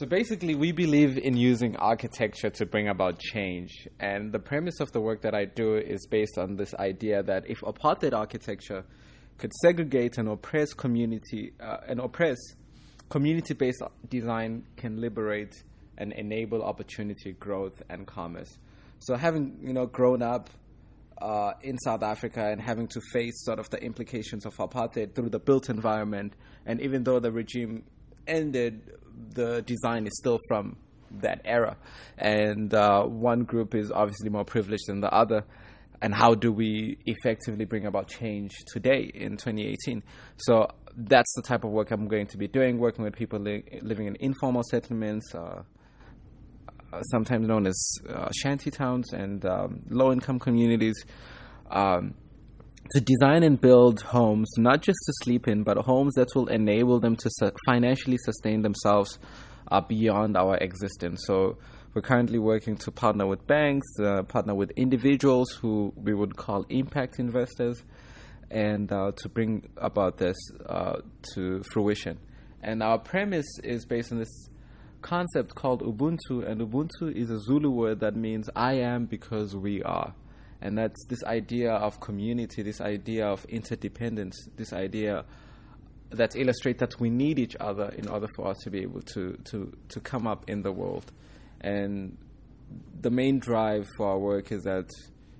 So 0.00 0.06
basically, 0.06 0.54
we 0.54 0.72
believe 0.72 1.18
in 1.18 1.36
using 1.36 1.76
architecture 1.76 2.48
to 2.48 2.64
bring 2.64 2.88
about 2.88 3.18
change. 3.18 3.86
And 3.98 4.32
the 4.32 4.38
premise 4.38 4.80
of 4.80 4.90
the 4.92 5.00
work 5.02 5.20
that 5.20 5.34
I 5.34 5.44
do 5.44 5.76
is 5.76 6.06
based 6.06 6.38
on 6.38 6.56
this 6.56 6.72
idea 6.76 7.22
that 7.24 7.44
if 7.50 7.60
apartheid 7.60 8.14
architecture 8.14 8.86
could 9.36 9.52
segregate 9.60 10.16
and 10.16 10.26
oppress 10.26 10.72
community, 10.72 11.52
uh, 11.60 11.80
and 11.86 12.00
oppress 12.00 12.38
community 13.10 13.52
based 13.52 13.82
design 14.08 14.64
can 14.78 15.02
liberate 15.02 15.64
and 15.98 16.14
enable 16.14 16.62
opportunity, 16.62 17.32
growth, 17.32 17.82
and 17.90 18.06
commerce. 18.06 18.56
So, 19.00 19.16
having 19.16 19.58
you 19.60 19.74
know 19.74 19.84
grown 19.84 20.22
up 20.22 20.48
uh, 21.20 21.52
in 21.60 21.78
South 21.78 22.02
Africa 22.02 22.48
and 22.50 22.58
having 22.58 22.88
to 22.88 23.02
face 23.12 23.44
sort 23.44 23.58
of 23.58 23.68
the 23.68 23.82
implications 23.82 24.46
of 24.46 24.56
apartheid 24.56 25.14
through 25.14 25.28
the 25.28 25.38
built 25.38 25.68
environment. 25.68 26.32
And 26.64 26.80
even 26.80 27.04
though 27.04 27.20
the 27.20 27.30
regime 27.30 27.84
ended, 28.26 28.82
the 29.34 29.62
design 29.62 30.06
is 30.06 30.16
still 30.16 30.38
from 30.48 30.76
that 31.10 31.40
era. 31.44 31.76
And 32.18 32.72
uh, 32.72 33.04
one 33.04 33.44
group 33.44 33.74
is 33.74 33.90
obviously 33.90 34.28
more 34.28 34.44
privileged 34.44 34.84
than 34.86 35.00
the 35.00 35.12
other. 35.12 35.44
And 36.02 36.14
how 36.14 36.34
do 36.34 36.50
we 36.50 36.98
effectively 37.04 37.66
bring 37.66 37.84
about 37.84 38.08
change 38.08 38.52
today 38.72 39.10
in 39.12 39.32
2018? 39.36 40.02
So 40.36 40.68
that's 40.96 41.32
the 41.34 41.42
type 41.42 41.64
of 41.64 41.70
work 41.70 41.90
I'm 41.90 42.08
going 42.08 42.26
to 42.28 42.38
be 42.38 42.48
doing, 42.48 42.78
working 42.78 43.04
with 43.04 43.14
people 43.14 43.38
li- 43.38 43.64
living 43.82 44.06
in 44.06 44.16
informal 44.20 44.62
settlements. 44.62 45.34
Uh, 45.34 45.62
uh, 46.92 47.02
sometimes 47.02 47.46
known 47.46 47.68
as 47.68 47.98
uh, 48.08 48.28
shanty 48.32 48.68
towns 48.68 49.12
and 49.12 49.46
um, 49.46 49.80
low 49.90 50.10
income 50.10 50.40
communities, 50.40 51.04
um, 51.70 52.14
to 52.92 53.00
design 53.00 53.42
and 53.42 53.60
build 53.60 54.00
homes 54.00 54.48
not 54.56 54.82
just 54.82 54.98
to 55.06 55.12
sleep 55.22 55.46
in, 55.46 55.62
but 55.62 55.76
homes 55.78 56.14
that 56.14 56.28
will 56.34 56.48
enable 56.48 56.98
them 56.98 57.16
to 57.16 57.30
su- 57.30 57.52
financially 57.66 58.18
sustain 58.18 58.62
themselves 58.62 59.18
uh, 59.70 59.80
beyond 59.80 60.36
our 60.36 60.56
existence. 60.56 61.22
So 61.26 61.58
we're 61.94 62.02
currently 62.02 62.38
working 62.38 62.76
to 62.78 62.90
partner 62.90 63.26
with 63.26 63.46
banks, 63.46 63.86
uh, 64.00 64.22
partner 64.24 64.54
with 64.54 64.70
individuals 64.72 65.50
who 65.52 65.92
we 65.96 66.14
would 66.14 66.36
call 66.36 66.64
impact 66.68 67.18
investors, 67.18 67.82
and 68.50 68.92
uh, 68.92 69.12
to 69.16 69.28
bring 69.28 69.68
about 69.76 70.18
this 70.18 70.36
uh, 70.66 70.96
to 71.34 71.62
fruition. 71.72 72.18
And 72.62 72.82
our 72.82 72.98
premise 72.98 73.58
is 73.62 73.86
based 73.86 74.12
on 74.12 74.18
this 74.18 74.50
concept 75.02 75.54
called 75.54 75.82
Ubuntu, 75.82 76.46
and 76.46 76.60
Ubuntu 76.60 77.14
is 77.14 77.30
a 77.30 77.38
Zulu 77.38 77.70
word 77.70 78.00
that 78.00 78.16
means 78.16 78.50
I 78.54 78.74
am 78.74 79.06
because 79.06 79.56
we 79.56 79.82
are. 79.82 80.14
And 80.62 80.76
that's 80.76 81.04
this 81.06 81.24
idea 81.24 81.72
of 81.72 82.00
community, 82.00 82.62
this 82.62 82.80
idea 82.80 83.26
of 83.26 83.44
interdependence, 83.46 84.36
this 84.56 84.72
idea 84.72 85.24
that 86.10 86.36
illustrates 86.36 86.80
that 86.80 87.00
we 87.00 87.08
need 87.08 87.38
each 87.38 87.56
other 87.60 87.90
in 87.96 88.08
order 88.08 88.26
for 88.34 88.48
us 88.48 88.58
to 88.64 88.70
be 88.70 88.80
able 88.80 89.00
to, 89.02 89.38
to, 89.44 89.72
to 89.88 90.00
come 90.00 90.26
up 90.26 90.48
in 90.48 90.62
the 90.62 90.72
world. 90.72 91.12
And 91.60 92.16
the 93.00 93.10
main 93.10 93.38
drive 93.38 93.88
for 93.96 94.08
our 94.08 94.18
work 94.18 94.52
is 94.52 94.64
that 94.64 94.88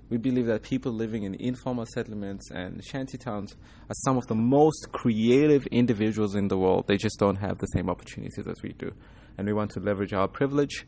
we 0.09 0.17
believe 0.17 0.47
that 0.47 0.63
people 0.63 0.93
living 0.93 1.25
in 1.25 1.35
informal 1.35 1.87
settlements 1.95 2.51
and 2.51 2.85
shanty 2.85 3.19
towns 3.19 3.55
are 3.89 3.95
some 4.05 4.17
of 4.17 4.27
the 4.27 4.35
most 4.35 4.89
creative 4.93 5.67
individuals 5.67 6.35
in 6.35 6.49
the 6.49 6.59
world. 6.59 6.87
They 6.89 6.97
just 6.97 7.19
don't 7.19 7.37
have 7.37 7.59
the 7.59 7.67
same 7.67 7.89
opportunities 7.89 8.47
as 8.47 8.57
we 8.63 8.73
do 8.73 8.93
and 9.41 9.47
we 9.47 9.55
want 9.55 9.71
to 9.71 9.81
leverage 9.81 10.13
our 10.13 10.29
privilege, 10.29 10.87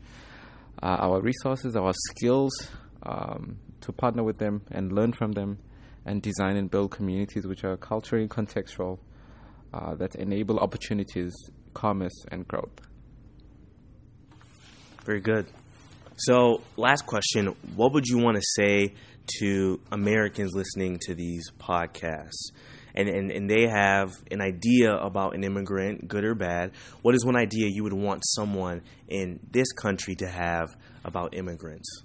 uh, 0.81 0.97
our 0.99 1.21
resources, 1.21 1.75
our 1.75 1.91
skills 2.09 2.53
um, 3.01 3.57
to 3.83 3.91
partner 3.91 4.23
with 4.23 4.37
them 4.37 4.61
and 4.71 4.91
learn 4.91 5.13
from 5.13 5.33
them 5.33 5.59
and 6.05 6.21
design 6.21 6.57
and 6.57 6.69
build 6.69 6.91
communities 6.91 7.45
which 7.47 7.63
are 7.63 7.77
culturally 7.77 8.27
contextual 8.27 8.99
uh, 9.73 9.95
that 9.95 10.15
enable 10.15 10.59
opportunities, 10.59 11.33
commerce, 11.73 12.25
and 12.31 12.47
growth. 12.47 12.79
Very 15.05 15.19
good. 15.19 15.47
So, 16.15 16.61
last 16.77 17.05
question 17.05 17.47
What 17.75 17.93
would 17.93 18.05
you 18.05 18.19
want 18.19 18.37
to 18.37 18.43
say 18.55 18.93
to 19.39 19.79
Americans 19.91 20.51
listening 20.53 20.99
to 21.03 21.15
these 21.15 21.49
podcasts? 21.59 22.51
And, 22.95 23.09
and, 23.09 23.31
and 23.31 23.49
they 23.49 23.67
have 23.67 24.13
an 24.29 24.39
idea 24.39 24.93
about 24.93 25.33
an 25.33 25.43
immigrant, 25.43 26.07
good 26.07 26.23
or 26.23 26.35
bad. 26.35 26.73
What 27.01 27.15
is 27.15 27.25
one 27.25 27.35
idea 27.35 27.67
you 27.67 27.81
would 27.83 27.93
want 27.93 28.21
someone 28.23 28.83
in 29.07 29.39
this 29.49 29.71
country 29.71 30.13
to 30.15 30.27
have 30.27 30.77
about 31.03 31.33
immigrants? 31.35 32.03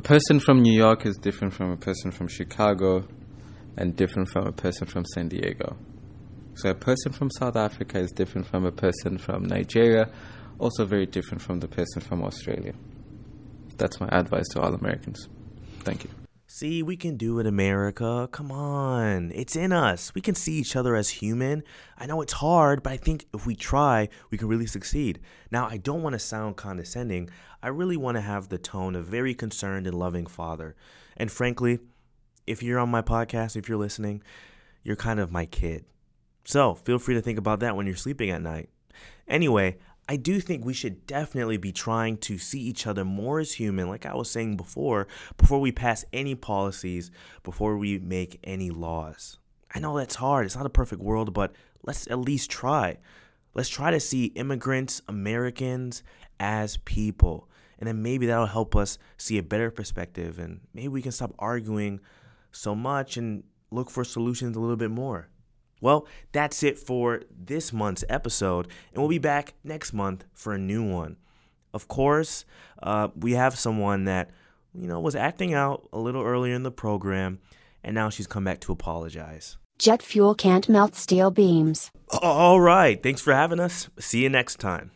A 0.00 0.02
person 0.02 0.40
from 0.40 0.62
New 0.62 0.72
York 0.72 1.04
is 1.04 1.18
different 1.18 1.52
from 1.52 1.72
a 1.72 1.76
person 1.76 2.10
from 2.10 2.26
Chicago 2.26 3.06
and 3.76 3.94
different 3.94 4.30
from 4.30 4.46
a 4.46 4.50
person 4.50 4.86
from 4.86 5.04
San 5.04 5.28
Diego. 5.28 5.76
So 6.54 6.70
a 6.70 6.74
person 6.74 7.12
from 7.12 7.28
South 7.38 7.54
Africa 7.54 7.98
is 7.98 8.10
different 8.10 8.46
from 8.46 8.64
a 8.64 8.72
person 8.72 9.18
from 9.18 9.44
Nigeria, 9.44 10.10
also 10.58 10.86
very 10.86 11.04
different 11.04 11.42
from 11.42 11.60
the 11.60 11.68
person 11.68 12.00
from 12.00 12.22
Australia. 12.22 12.72
That's 13.76 14.00
my 14.00 14.08
advice 14.10 14.48
to 14.52 14.62
all 14.62 14.72
Americans. 14.72 15.28
Thank 15.80 16.04
you. 16.04 16.19
See, 16.52 16.82
we 16.82 16.96
can 16.96 17.16
do 17.16 17.38
it, 17.38 17.46
America. 17.46 18.28
Come 18.32 18.50
on. 18.50 19.30
It's 19.32 19.54
in 19.54 19.70
us. 19.70 20.12
We 20.16 20.20
can 20.20 20.34
see 20.34 20.54
each 20.54 20.74
other 20.74 20.96
as 20.96 21.08
human. 21.08 21.62
I 21.96 22.06
know 22.06 22.22
it's 22.22 22.32
hard, 22.32 22.82
but 22.82 22.92
I 22.92 22.96
think 22.96 23.26
if 23.32 23.46
we 23.46 23.54
try, 23.54 24.08
we 24.32 24.36
can 24.36 24.48
really 24.48 24.66
succeed. 24.66 25.20
Now, 25.52 25.68
I 25.68 25.76
don't 25.76 26.02
want 26.02 26.14
to 26.14 26.18
sound 26.18 26.56
condescending. 26.56 27.30
I 27.62 27.68
really 27.68 27.96
want 27.96 28.16
to 28.16 28.20
have 28.20 28.48
the 28.48 28.58
tone 28.58 28.96
of 28.96 29.06
very 29.06 29.32
concerned 29.32 29.86
and 29.86 29.96
loving 29.96 30.26
father. 30.26 30.74
And 31.16 31.30
frankly, 31.30 31.78
if 32.48 32.64
you're 32.64 32.80
on 32.80 32.90
my 32.90 33.00
podcast, 33.00 33.54
if 33.54 33.68
you're 33.68 33.78
listening, 33.78 34.20
you're 34.82 34.96
kind 34.96 35.20
of 35.20 35.30
my 35.30 35.46
kid. 35.46 35.84
So 36.44 36.74
feel 36.74 36.98
free 36.98 37.14
to 37.14 37.22
think 37.22 37.38
about 37.38 37.60
that 37.60 37.76
when 37.76 37.86
you're 37.86 37.94
sleeping 37.94 38.30
at 38.30 38.42
night. 38.42 38.70
Anyway, 39.28 39.78
I 40.10 40.16
do 40.16 40.40
think 40.40 40.64
we 40.64 40.74
should 40.74 41.06
definitely 41.06 41.56
be 41.56 41.70
trying 41.70 42.16
to 42.16 42.36
see 42.36 42.58
each 42.58 42.84
other 42.88 43.04
more 43.04 43.38
as 43.38 43.52
human, 43.52 43.88
like 43.88 44.04
I 44.04 44.16
was 44.16 44.28
saying 44.28 44.56
before, 44.56 45.06
before 45.36 45.60
we 45.60 45.70
pass 45.70 46.04
any 46.12 46.34
policies, 46.34 47.12
before 47.44 47.76
we 47.76 48.00
make 48.00 48.40
any 48.42 48.70
laws. 48.70 49.38
I 49.72 49.78
know 49.78 49.96
that's 49.96 50.16
hard. 50.16 50.46
It's 50.46 50.56
not 50.56 50.66
a 50.66 50.68
perfect 50.68 51.00
world, 51.00 51.32
but 51.32 51.52
let's 51.84 52.08
at 52.08 52.18
least 52.18 52.50
try. 52.50 52.96
Let's 53.54 53.68
try 53.68 53.92
to 53.92 54.00
see 54.00 54.24
immigrants, 54.34 55.00
Americans, 55.06 56.02
as 56.40 56.78
people. 56.78 57.48
And 57.78 57.86
then 57.86 58.02
maybe 58.02 58.26
that'll 58.26 58.46
help 58.46 58.74
us 58.74 58.98
see 59.16 59.38
a 59.38 59.44
better 59.44 59.70
perspective. 59.70 60.40
And 60.40 60.58
maybe 60.74 60.88
we 60.88 61.02
can 61.02 61.12
stop 61.12 61.36
arguing 61.38 62.00
so 62.50 62.74
much 62.74 63.16
and 63.16 63.44
look 63.70 63.88
for 63.90 64.02
solutions 64.02 64.56
a 64.56 64.60
little 64.60 64.74
bit 64.74 64.90
more. 64.90 65.28
Well, 65.80 66.06
that's 66.32 66.62
it 66.62 66.78
for 66.78 67.22
this 67.30 67.72
month's 67.72 68.04
episode, 68.08 68.68
and 68.92 69.00
we'll 69.00 69.08
be 69.08 69.18
back 69.18 69.54
next 69.64 69.92
month 69.92 70.24
for 70.32 70.52
a 70.52 70.58
new 70.58 70.88
one. 70.88 71.16
Of 71.72 71.88
course, 71.88 72.44
uh, 72.82 73.08
we 73.16 73.32
have 73.32 73.58
someone 73.58 74.04
that, 74.04 74.30
you 74.74 74.86
know, 74.88 75.00
was 75.00 75.14
acting 75.14 75.54
out 75.54 75.88
a 75.92 75.98
little 75.98 76.22
earlier 76.22 76.54
in 76.54 76.62
the 76.62 76.70
program, 76.70 77.38
and 77.82 77.94
now 77.94 78.10
she's 78.10 78.26
come 78.26 78.44
back 78.44 78.60
to 78.60 78.72
apologize. 78.72 79.56
Jet 79.78 80.02
fuel 80.02 80.34
can't 80.34 80.68
melt 80.68 80.94
steel 80.94 81.30
beams. 81.30 81.90
All 82.20 82.60
right. 82.60 83.02
Thanks 83.02 83.22
for 83.22 83.32
having 83.32 83.60
us. 83.60 83.88
See 83.98 84.22
you 84.22 84.28
next 84.28 84.60
time. 84.60 84.90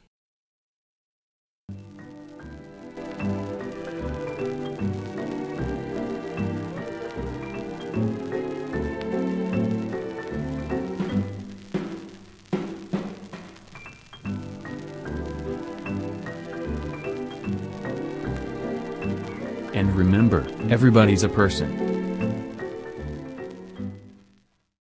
Everybody's 20.70 21.22
a 21.22 21.28
person. 21.28 22.03